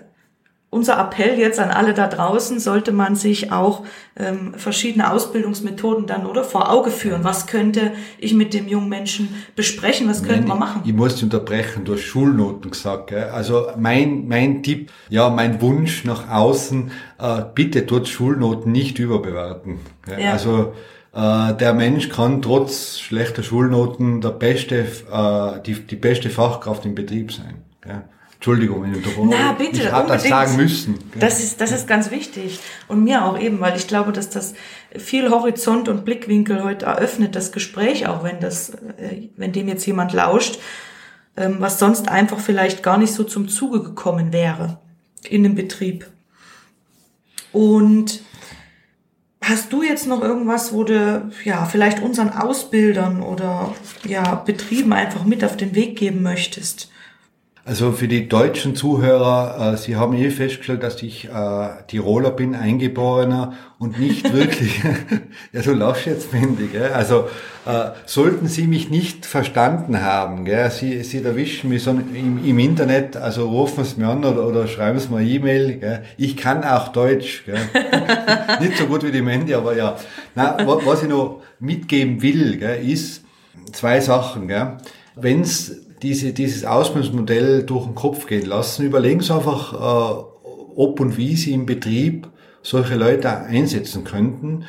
unser 0.76 0.98
Appell 0.98 1.38
jetzt 1.38 1.58
an 1.58 1.70
alle 1.70 1.94
da 1.94 2.06
draußen, 2.06 2.60
sollte 2.60 2.92
man 2.92 3.14
sich 3.16 3.52
auch 3.52 3.84
ähm, 4.16 4.54
verschiedene 4.56 5.10
Ausbildungsmethoden 5.10 6.06
dann 6.06 6.26
oder 6.26 6.44
vor 6.44 6.70
Auge 6.70 6.90
führen. 6.90 7.24
Was 7.24 7.46
könnte 7.46 7.92
ich 8.18 8.34
mit 8.34 8.52
dem 8.52 8.68
jungen 8.68 8.88
Menschen 8.88 9.28
besprechen? 9.54 10.08
Was 10.08 10.22
könnte 10.22 10.46
man 10.46 10.58
machen? 10.58 10.80
Ich, 10.84 10.90
ich 10.90 10.96
muss 10.96 11.22
unterbrechen, 11.22 11.84
du 11.84 11.94
hast 11.94 12.02
Schulnoten 12.02 12.70
gesagt. 12.70 13.08
Gell? 13.08 13.30
Also 13.30 13.68
mein, 13.78 14.26
mein 14.28 14.62
Tipp, 14.62 14.90
ja, 15.08 15.30
mein 15.30 15.60
Wunsch 15.62 16.04
nach 16.04 16.28
außen, 16.28 16.90
äh, 17.18 17.42
bitte 17.54 17.82
dort 17.82 18.08
Schulnoten 18.08 18.70
nicht 18.70 18.98
überbewerten. 18.98 19.78
Gell? 20.04 20.20
Ja. 20.20 20.32
Also 20.32 20.74
äh, 21.14 21.54
der 21.54 21.72
Mensch 21.74 22.10
kann 22.10 22.42
trotz 22.42 22.98
schlechter 22.98 23.42
Schulnoten 23.42 24.20
der 24.20 24.30
beste, 24.30 24.80
äh, 24.80 25.62
die, 25.64 25.74
die 25.74 25.96
beste 25.96 26.28
Fachkraft 26.28 26.84
im 26.84 26.94
Betrieb 26.94 27.32
sein. 27.32 27.62
Gell? 27.80 28.02
Entschuldigung, 28.36 28.82
wenn 28.82 28.94
ich 28.94 29.06
Na, 29.24 29.52
bitte, 29.52 29.82
ich 29.82 29.92
habe 29.92 30.08
das 30.08 30.24
sagen 30.24 30.56
müssen. 30.56 30.98
Das 31.18 31.42
ist, 31.42 31.60
das 31.60 31.72
ist 31.72 31.88
ganz 31.88 32.10
wichtig. 32.10 32.60
Und 32.86 33.02
mir 33.02 33.24
auch 33.24 33.38
eben, 33.38 33.60
weil 33.60 33.76
ich 33.76 33.88
glaube, 33.88 34.12
dass 34.12 34.28
das 34.30 34.54
viel 34.94 35.30
Horizont 35.30 35.88
und 35.88 36.04
Blickwinkel 36.04 36.62
heute 36.62 36.86
eröffnet, 36.86 37.34
das 37.34 37.50
Gespräch, 37.50 38.06
auch 38.06 38.22
wenn 38.22 38.38
das, 38.38 38.70
äh, 38.70 39.28
wenn 39.36 39.52
dem 39.52 39.68
jetzt 39.68 39.86
jemand 39.86 40.12
lauscht, 40.12 40.58
ähm, 41.36 41.56
was 41.60 41.78
sonst 41.78 42.08
einfach 42.08 42.38
vielleicht 42.38 42.82
gar 42.82 42.98
nicht 42.98 43.14
so 43.14 43.24
zum 43.24 43.48
Zuge 43.48 43.82
gekommen 43.82 44.32
wäre 44.32 44.78
in 45.28 45.42
dem 45.42 45.54
Betrieb. 45.54 46.06
Und 47.52 48.20
Hast 49.48 49.72
du 49.72 49.84
jetzt 49.84 50.08
noch 50.08 50.22
irgendwas, 50.22 50.72
wo 50.72 50.82
du 50.82 51.30
ja 51.44 51.66
vielleicht 51.66 52.02
unseren 52.02 52.30
Ausbildern 52.30 53.22
oder 53.22 53.72
ja 54.04 54.34
Betrieben 54.34 54.92
einfach 54.92 55.24
mit 55.24 55.44
auf 55.44 55.56
den 55.56 55.76
Weg 55.76 55.96
geben 55.96 56.20
möchtest? 56.24 56.90
Also 57.66 57.90
für 57.90 58.06
die 58.06 58.28
deutschen 58.28 58.76
Zuhörer, 58.76 59.72
äh, 59.72 59.76
Sie 59.76 59.96
haben 59.96 60.16
eh 60.16 60.30
festgestellt, 60.30 60.84
dass 60.84 61.02
ich 61.02 61.24
äh, 61.24 61.68
Tiroler 61.88 62.30
bin, 62.30 62.54
Eingeborener 62.54 63.54
und 63.80 63.98
nicht 63.98 64.32
wirklich, 64.32 64.80
ja 65.52 65.62
so 65.64 65.72
lachst 65.72 66.06
jetzt, 66.06 66.32
Mandy, 66.32 66.68
gell? 66.68 66.92
also 66.92 67.28
äh, 67.66 67.88
sollten 68.04 68.46
Sie 68.46 68.68
mich 68.68 68.88
nicht 68.88 69.26
verstanden 69.26 70.00
haben, 70.00 70.44
gell? 70.44 70.70
Sie, 70.70 71.02
Sie 71.02 71.24
erwischen 71.24 71.70
mich 71.70 71.82
so 71.82 71.90
im, 71.90 72.44
im 72.44 72.58
Internet, 72.60 73.16
also 73.16 73.48
rufen 73.48 73.82
Sie 73.82 73.98
mir 74.00 74.10
an 74.10 74.24
oder, 74.24 74.46
oder 74.46 74.68
schreiben 74.68 75.00
Sie 75.00 75.12
mir 75.12 75.22
E-Mail, 75.22 75.80
gell? 75.80 76.04
ich 76.16 76.36
kann 76.36 76.62
auch 76.62 76.92
Deutsch, 76.92 77.46
gell? 77.46 77.58
nicht 78.60 78.76
so 78.76 78.86
gut 78.86 79.02
wie 79.02 79.10
die 79.10 79.22
Mandy, 79.22 79.54
aber 79.54 79.76
ja. 79.76 79.96
Na, 80.36 80.56
was 80.64 81.02
ich 81.02 81.08
noch 81.08 81.42
mitgeben 81.58 82.22
will, 82.22 82.58
gell, 82.58 82.88
ist 82.88 83.24
zwei 83.72 83.98
Sachen. 83.98 84.46
Gell? 84.46 84.76
Wenn's 85.16 85.85
diese, 86.02 86.32
dieses 86.32 86.64
Ausbildungsmodell 86.64 87.62
durch 87.62 87.84
den 87.86 87.94
Kopf 87.94 88.26
gehen 88.26 88.46
lassen. 88.46 88.84
Überlegen 88.84 89.20
Sie 89.20 89.34
einfach, 89.34 89.72
äh, 89.72 90.24
ob 90.76 91.00
und 91.00 91.16
wie 91.16 91.36
Sie 91.36 91.52
im 91.52 91.66
Betrieb 91.66 92.28
solche 92.62 92.96
Leute 92.96 93.30
einsetzen 93.30 94.04
könnten. 94.04 94.64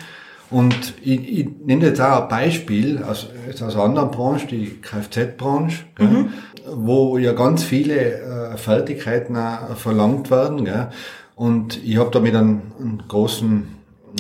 Und 0.49 0.93
ich, 1.01 1.39
ich 1.39 1.49
nenne 1.65 1.87
jetzt 1.87 1.99
auch 1.99 2.23
ein 2.23 2.29
Beispiel 2.29 3.03
aus, 3.03 3.27
aus 3.49 3.75
einer 3.75 3.83
anderen 3.83 4.11
Branche, 4.11 4.47
die 4.47 4.79
Kfz-Branche, 4.81 5.83
mhm. 5.99 6.29
wo 6.73 7.17
ja 7.17 7.33
ganz 7.33 7.63
viele 7.63 7.95
äh, 7.95 8.57
Fertigkeiten 8.57 9.35
auch 9.35 9.75
verlangt 9.75 10.31
werden. 10.31 10.63
Gell? 10.63 10.89
Und 11.35 11.83
ich 11.83 11.97
habe 11.97 12.11
da 12.11 12.19
mit 12.19 12.35
einem, 12.35 12.61
einem 12.79 12.99
großen 13.07 13.67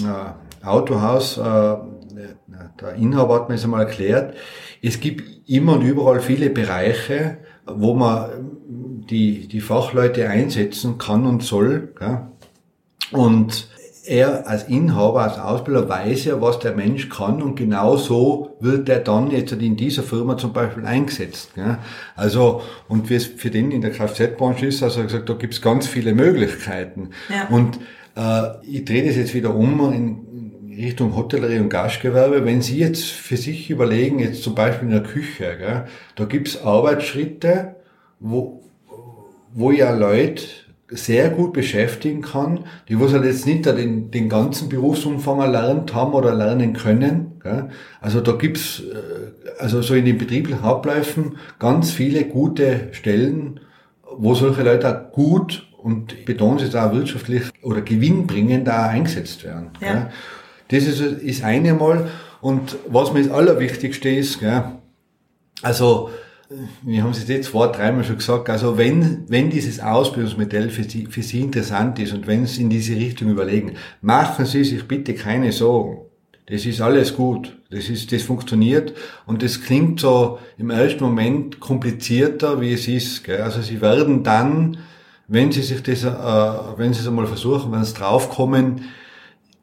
äh, 0.01 0.65
Autohaus, 0.65 1.37
äh, 1.37 1.75
der 2.79 2.93
Inhaber 2.95 3.35
hat 3.35 3.49
mir 3.49 3.55
das 3.55 3.63
einmal 3.63 3.85
erklärt, 3.85 4.35
es 4.81 4.99
gibt 4.99 5.49
immer 5.49 5.73
und 5.73 5.81
überall 5.81 6.19
viele 6.19 6.49
Bereiche, 6.49 7.37
wo 7.65 7.93
man 7.93 8.29
die, 9.09 9.47
die 9.47 9.61
Fachleute 9.61 10.29
einsetzen 10.29 10.97
kann 10.97 11.25
und 11.25 11.43
soll. 11.43 11.93
Gell? 11.97 12.19
Und 13.11 13.67
er 14.05 14.47
als 14.47 14.63
Inhaber, 14.63 15.23
als 15.23 15.37
Ausbilder 15.37 15.89
weiß 15.89 16.25
ja, 16.25 16.41
was 16.41 16.59
der 16.59 16.73
Mensch 16.73 17.09
kann 17.09 17.41
und 17.41 17.55
genau 17.55 17.97
so 17.97 18.55
wird 18.61 18.87
er 18.87 18.99
dann 18.99 19.31
jetzt 19.31 19.51
in 19.51 19.75
dieser 19.75 20.03
Firma 20.03 20.37
zum 20.37 20.53
Beispiel 20.53 20.85
eingesetzt. 20.85 21.55
Gell? 21.55 21.77
Also, 22.15 22.61
und 22.87 23.09
wie 23.09 23.15
es 23.15 23.25
für 23.25 23.49
den 23.49 23.71
in 23.71 23.81
der 23.81 23.91
Kfz-Branche 23.91 24.67
ist, 24.67 24.81
also 24.81 25.01
er 25.01 25.07
gesagt, 25.07 25.29
da 25.29 25.33
gibt's 25.33 25.61
ganz 25.61 25.87
viele 25.87 26.13
Möglichkeiten. 26.13 27.09
Ja. 27.29 27.47
Und 27.49 27.79
äh, 28.15 28.65
ich 28.65 28.85
drehe 28.85 29.05
das 29.05 29.15
jetzt 29.15 29.33
wieder 29.33 29.53
um 29.53 29.93
in, 29.93 30.26
Richtung 30.85 31.15
Hotellerie 31.15 31.59
und 31.59 31.69
Gastgewerbe, 31.69 32.45
wenn 32.45 32.61
Sie 32.61 32.77
jetzt 32.77 33.05
für 33.05 33.37
sich 33.37 33.69
überlegen, 33.69 34.19
jetzt 34.19 34.43
zum 34.43 34.55
Beispiel 34.55 34.87
in 34.87 34.93
der 34.93 35.03
Küche, 35.03 35.55
gell, 35.57 35.85
da 36.15 36.25
gibt's 36.25 36.61
Arbeitsschritte, 36.61 37.75
wo, 38.19 38.63
wo 39.53 39.71
ja 39.71 39.91
Leute 39.95 40.43
sehr 40.89 41.29
gut 41.29 41.53
beschäftigen 41.53 42.21
kann, 42.21 42.61
die 42.87 42.99
was 42.99 43.11
halt 43.11 43.25
jetzt 43.25 43.45
nicht 43.45 43.65
den, 43.65 44.09
den 44.09 44.29
ganzen 44.29 44.69
Berufsumfang 44.69 45.41
erlernt 45.41 45.93
haben 45.93 46.13
oder 46.13 46.33
lernen 46.33 46.73
können. 46.73 47.39
Gell. 47.43 47.69
Also 47.99 48.21
da 48.21 48.31
gibt's 48.33 48.81
äh, 48.81 49.61
also 49.61 49.81
so 49.81 49.95
in 49.95 50.05
den 50.05 50.17
betrieblichen 50.17 50.63
Abläufen 50.63 51.37
ganz 51.59 51.91
viele 51.91 52.23
gute 52.23 52.89
Stellen, 52.93 53.59
wo 54.09 54.33
solche 54.33 54.63
Leute 54.63 54.89
auch 54.89 55.11
gut 55.11 55.67
und 55.77 56.25
betonen 56.25 56.59
Sie 56.59 56.81
auch 56.81 56.93
wirtschaftlich 56.93 57.43
oder 57.61 57.81
gewinnbringend 57.81 58.67
da 58.67 58.87
eingesetzt 58.87 59.43
werden. 59.43 59.69
Ja. 59.81 60.09
Das 60.69 60.83
ist, 60.83 60.99
ist 60.99 61.43
eine 61.43 61.73
Mal. 61.73 62.09
Und 62.41 62.75
was 62.87 63.13
mir 63.13 63.23
das 63.23 63.31
Allerwichtigste 63.31 64.09
ist, 64.09 64.39
gell, 64.39 64.63
also, 65.61 66.11
wir 66.83 67.03
haben 67.03 67.11
es 67.11 67.27
jetzt 67.27 67.49
zwei, 67.49 67.67
dreimal 67.67 68.03
schon 68.03 68.17
gesagt, 68.17 68.49
also 68.49 68.77
wenn, 68.77 69.23
wenn 69.27 69.49
dieses 69.49 69.79
Ausbildungsmodell 69.79 70.69
für 70.69 70.83
Sie, 70.83 71.07
für 71.07 71.23
Sie 71.23 71.41
interessant 71.41 71.99
ist 71.99 72.13
und 72.13 72.27
wenn 72.27 72.45
Sie 72.45 72.61
in 72.61 72.69
diese 72.69 72.95
Richtung 72.95 73.29
überlegen, 73.29 73.73
machen 74.01 74.45
Sie 74.45 74.63
sich 74.63 74.87
bitte 74.87 75.13
keine 75.13 75.51
Sorgen. 75.51 76.01
Das 76.45 76.65
ist 76.65 76.79
alles 76.79 77.15
gut. 77.15 77.57
Das 77.69 77.89
ist, 77.89 78.13
das 78.13 78.21
funktioniert 78.21 78.93
und 79.25 79.43
das 79.43 79.61
klingt 79.61 79.99
so 79.99 80.39
im 80.57 80.69
ersten 80.69 81.03
Moment 81.03 81.59
komplizierter, 81.59 82.61
wie 82.61 82.71
es 82.71 82.87
ist. 82.87 83.25
Gell? 83.25 83.41
Also 83.41 83.61
Sie 83.61 83.81
werden 83.81 84.23
dann, 84.23 84.77
wenn 85.27 85.51
Sie 85.51 85.61
sich 85.61 85.83
das, 85.83 86.05
äh, 86.05 86.07
wenn 86.77 86.93
Sie 86.93 87.01
es 87.01 87.07
einmal 87.07 87.27
versuchen, 87.27 87.73
wenn 87.73 87.83
Sie 87.83 87.93
draufkommen, 87.93 88.85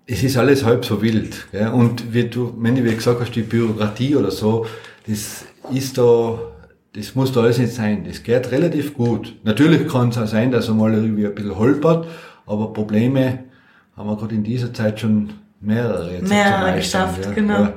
es 0.07 0.23
ist 0.23 0.37
alles 0.37 0.65
halb 0.65 0.85
so 0.85 1.01
wild. 1.01 1.47
Gell? 1.51 1.69
Und 1.69 2.13
wie 2.13 2.25
du, 2.25 2.55
wenn 2.59 2.75
du 2.75 2.83
gesagt 2.83 3.21
hast, 3.21 3.33
die 3.33 3.43
Bürokratie 3.43 4.17
oder 4.17 4.31
so, 4.31 4.67
das 5.07 5.45
ist 5.73 5.97
da, 5.97 6.39
das 6.95 7.15
muss 7.15 7.33
da 7.33 7.41
alles 7.41 7.59
nicht 7.59 7.73
sein. 7.73 8.05
Das 8.07 8.23
geht 8.23 8.51
relativ 8.51 8.95
gut. 8.95 9.35
Natürlich 9.45 9.89
kann 9.89 10.11
es 10.11 10.19
auch 10.19 10.27
sein, 10.27 10.51
dass 10.51 10.69
er 10.69 10.75
mal 10.75 10.93
irgendwie 10.93 11.27
ein 11.27 11.35
bisschen 11.35 11.59
holpert, 11.59 12.07
aber 12.47 12.73
Probleme 12.73 13.45
haben 13.97 14.09
wir 14.09 14.17
gerade 14.17 14.35
in 14.35 14.45
dieser 14.45 14.73
Zeit 14.75 15.01
schon 15.01 15.33
mehrere 15.61 16.13
jetzt 16.13 16.29
Mehrere 16.29 16.77
geschafft, 16.77 17.25
ja. 17.25 17.31
genau. 17.33 17.61
Ja. 17.61 17.73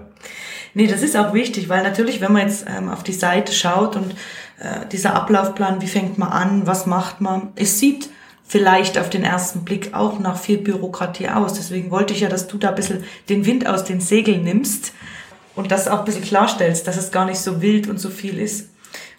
Nee, 0.73 0.87
das 0.87 1.01
ist 1.01 1.15
auch 1.15 1.33
wichtig, 1.33 1.69
weil 1.69 1.83
natürlich, 1.83 2.21
wenn 2.21 2.33
man 2.33 2.43
jetzt 2.43 2.65
ähm, 2.67 2.89
auf 2.89 3.03
die 3.03 3.13
Seite 3.13 3.53
schaut 3.53 3.95
und 3.95 4.11
äh, 4.59 4.85
dieser 4.91 5.15
Ablaufplan, 5.15 5.81
wie 5.81 5.87
fängt 5.87 6.17
man 6.17 6.29
an, 6.29 6.67
was 6.67 6.85
macht 6.85 7.21
man, 7.21 7.49
es 7.55 7.79
sieht 7.79 8.09
vielleicht 8.47 8.97
auf 8.97 9.09
den 9.09 9.23
ersten 9.23 9.65
Blick 9.65 9.93
auch 9.93 10.19
nach 10.19 10.37
viel 10.39 10.57
Bürokratie 10.57 11.29
aus. 11.29 11.53
Deswegen 11.53 11.91
wollte 11.91 12.13
ich 12.13 12.21
ja, 12.21 12.29
dass 12.29 12.47
du 12.47 12.57
da 12.57 12.69
ein 12.69 12.75
bisschen 12.75 13.03
den 13.29 13.45
Wind 13.45 13.67
aus 13.67 13.83
den 13.83 13.99
Segeln 13.99 14.43
nimmst 14.43 14.93
und 15.55 15.71
das 15.71 15.87
auch 15.87 15.99
ein 15.99 16.05
bisschen 16.05 16.23
klarstellst, 16.23 16.87
dass 16.87 16.97
es 16.97 17.11
gar 17.11 17.25
nicht 17.25 17.39
so 17.39 17.61
wild 17.61 17.87
und 17.87 17.99
so 17.99 18.09
viel 18.09 18.39
ist. 18.39 18.69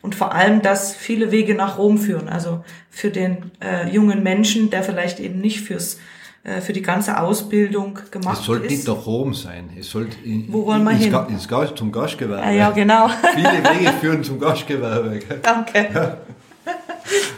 und 0.01 0.15
vor 0.15 0.33
allem, 0.33 0.63
dass 0.63 0.95
viele 0.95 1.31
Wege 1.33 1.55
nach 1.55 1.77
Rom 1.79 1.99
führen. 1.99 2.29
Also 2.29 2.65
für 2.91 3.11
den 3.11 3.51
äh, 3.61 3.91
jungen 3.91 4.23
Menschen, 4.23 4.71
der 4.71 4.83
vielleicht 4.83 5.19
eben 5.21 5.41
nicht 5.41 5.61
fürs 5.61 5.99
äh, 6.45 6.61
für 6.61 6.73
die 6.73 6.83
ganze 6.83 7.21
Ausbildung 7.21 7.99
gemacht 8.13 8.35
ist. 8.35 8.41
Es 8.41 8.47
sollte 8.47 8.67
nicht 8.69 8.87
nach 8.87 9.07
Rom 9.07 9.35
sein. 9.35 9.71
Es 9.79 9.91
sollte 9.91 10.17
in, 10.25 10.47
Wo 10.53 10.65
wollen 10.67 10.85
wir 10.85 10.93
ins, 10.93 11.03
hin? 11.03 11.13
Ga- 11.13 11.27
ins 11.29 11.49
Gas, 11.49 11.75
zum 11.75 11.91
Gastgewerbe. 11.91 12.43
Ah, 12.43 12.51
ja, 12.53 12.71
genau. 12.71 13.09
Viele 13.35 13.49
Wege 13.51 13.93
führen 14.01 14.23
zum 14.25 14.39
Gastgewerbe. 14.39 15.19
Danke. 15.43 16.19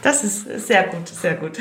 Das 0.03 0.25
ist 0.25 0.67
sehr 0.67 0.85
gut, 0.85 1.09
sehr 1.09 1.35
gut. 1.35 1.59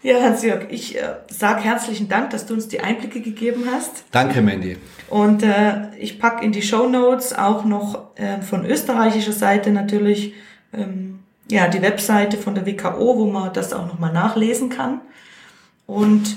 Ja, 0.00 0.22
Hans-Jörg, 0.22 0.66
ich 0.70 0.96
äh, 0.96 1.16
sage 1.28 1.62
herzlichen 1.62 2.08
Dank, 2.08 2.30
dass 2.30 2.46
du 2.46 2.54
uns 2.54 2.68
die 2.68 2.80
Einblicke 2.80 3.20
gegeben 3.20 3.64
hast. 3.70 4.04
Danke, 4.12 4.42
Mandy. 4.42 4.76
Und 5.10 5.42
äh, 5.42 5.92
ich 5.98 6.20
pack 6.20 6.42
in 6.42 6.52
die 6.52 6.62
Show 6.62 6.88
Notes 6.88 7.36
auch 7.36 7.64
noch 7.64 8.16
äh, 8.16 8.40
von 8.40 8.64
österreichischer 8.64 9.32
Seite 9.32 9.70
natürlich 9.70 10.34
ähm, 10.72 11.18
ja 11.50 11.66
die 11.66 11.82
Webseite 11.82 12.36
von 12.36 12.54
der 12.54 12.64
WKO, 12.64 13.18
wo 13.18 13.26
man 13.26 13.52
das 13.52 13.72
auch 13.72 13.86
nochmal 13.86 14.12
nachlesen 14.12 14.68
kann. 14.68 15.00
Und 15.86 16.36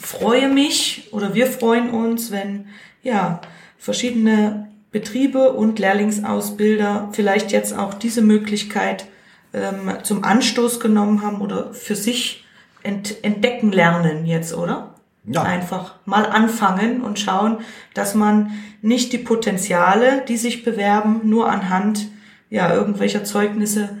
freue 0.00 0.48
mich 0.48 1.08
oder 1.12 1.34
wir 1.34 1.48
freuen 1.48 1.90
uns, 1.90 2.30
wenn 2.30 2.68
ja 3.02 3.42
verschiedene 3.76 4.68
Betriebe 4.92 5.52
und 5.52 5.78
Lehrlingsausbilder 5.78 7.10
vielleicht 7.12 7.52
jetzt 7.52 7.76
auch 7.76 7.92
diese 7.94 8.22
Möglichkeit 8.22 9.06
ähm, 9.52 9.92
zum 10.02 10.24
Anstoß 10.24 10.80
genommen 10.80 11.22
haben 11.22 11.40
oder 11.40 11.72
für 11.74 11.96
sich 11.96 12.44
ent 12.82 13.22
entdecken 13.22 13.72
lernen 13.72 14.26
jetzt, 14.26 14.54
oder? 14.54 14.94
Ja. 15.24 15.42
Einfach 15.42 15.94
mal 16.04 16.26
anfangen 16.26 17.00
und 17.02 17.18
schauen, 17.18 17.58
dass 17.94 18.14
man 18.14 18.52
nicht 18.80 19.12
die 19.12 19.18
Potenziale, 19.18 20.24
die 20.26 20.36
sich 20.36 20.64
bewerben, 20.64 21.20
nur 21.24 21.48
anhand 21.48 22.08
ja, 22.50 22.74
irgendwelcher 22.74 23.22
Zeugnisse 23.22 23.98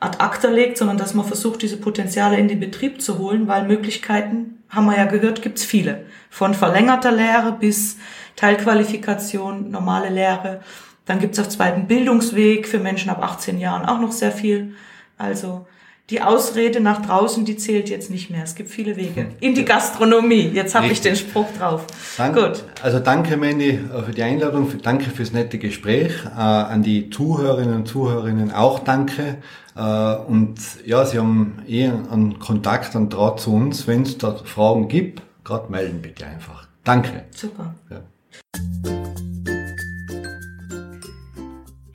ad 0.00 0.18
acta 0.18 0.48
legt, 0.48 0.78
sondern 0.78 0.96
dass 0.96 1.14
man 1.14 1.26
versucht, 1.26 1.62
diese 1.62 1.76
Potenziale 1.76 2.36
in 2.38 2.48
den 2.48 2.58
Betrieb 2.58 3.00
zu 3.00 3.18
holen, 3.18 3.46
weil 3.46 3.66
Möglichkeiten, 3.66 4.62
haben 4.68 4.86
wir 4.86 4.96
ja 4.96 5.04
gehört, 5.04 5.42
gibt's 5.42 5.62
viele. 5.62 6.06
Von 6.30 6.54
verlängerter 6.54 7.12
Lehre 7.12 7.52
bis 7.52 7.98
Teilqualifikation, 8.34 9.70
normale 9.70 10.08
Lehre. 10.08 10.60
Dann 11.04 11.20
gibt's 11.20 11.38
auf 11.38 11.48
zweiten 11.50 11.86
Bildungsweg 11.86 12.66
für 12.66 12.78
Menschen 12.78 13.10
ab 13.10 13.22
18 13.22 13.60
Jahren 13.60 13.84
auch 13.84 14.00
noch 14.00 14.12
sehr 14.12 14.32
viel. 14.32 14.74
Also 15.22 15.66
die 16.10 16.20
Ausrede 16.20 16.80
nach 16.80 17.06
draußen, 17.06 17.44
die 17.44 17.56
zählt 17.56 17.88
jetzt 17.88 18.10
nicht 18.10 18.28
mehr. 18.28 18.42
Es 18.42 18.56
gibt 18.56 18.68
viele 18.68 18.96
Wege. 18.96 19.28
In 19.40 19.54
die 19.54 19.64
Gastronomie. 19.64 20.50
Jetzt 20.52 20.74
habe 20.74 20.88
ich 20.88 21.00
den 21.00 21.14
Spruch 21.14 21.46
drauf. 21.56 21.86
Dank, 22.18 22.34
Gut. 22.34 22.64
Also 22.82 22.98
danke, 22.98 23.36
Mandy, 23.36 23.70
äh, 23.70 24.02
für 24.02 24.10
die 24.10 24.22
Einladung. 24.22 24.70
Danke 24.82 25.10
fürs 25.10 25.32
nette 25.32 25.58
Gespräch. 25.58 26.12
Äh, 26.26 26.40
an 26.40 26.82
die 26.82 27.08
Zuhörerinnen 27.08 27.76
und 27.76 27.86
Zuhörerinnen 27.86 28.50
auch 28.50 28.80
danke. 28.80 29.38
Äh, 29.76 30.14
und 30.26 30.56
ja, 30.84 31.06
Sie 31.06 31.18
haben 31.18 31.62
eh 31.68 31.86
einen 31.86 32.40
Kontakt, 32.40 32.96
einen 32.96 33.08
Draht 33.08 33.40
zu 33.40 33.54
uns. 33.54 33.86
Wenn 33.86 34.02
es 34.02 34.18
da 34.18 34.34
Fragen 34.34 34.88
gibt, 34.88 35.22
gerade 35.44 35.70
melden 35.70 36.02
bitte 36.02 36.26
einfach. 36.26 36.66
Danke. 36.82 37.24
Super. 37.30 37.74
Ja. 37.90 38.00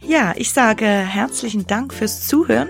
Ja, 0.07 0.33
ich 0.37 0.53
sage 0.53 0.85
herzlichen 0.85 1.67
Dank 1.67 1.93
fürs 1.93 2.25
Zuhören. 2.25 2.69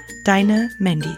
Deine 0.23 0.69
Mandy. 0.77 1.17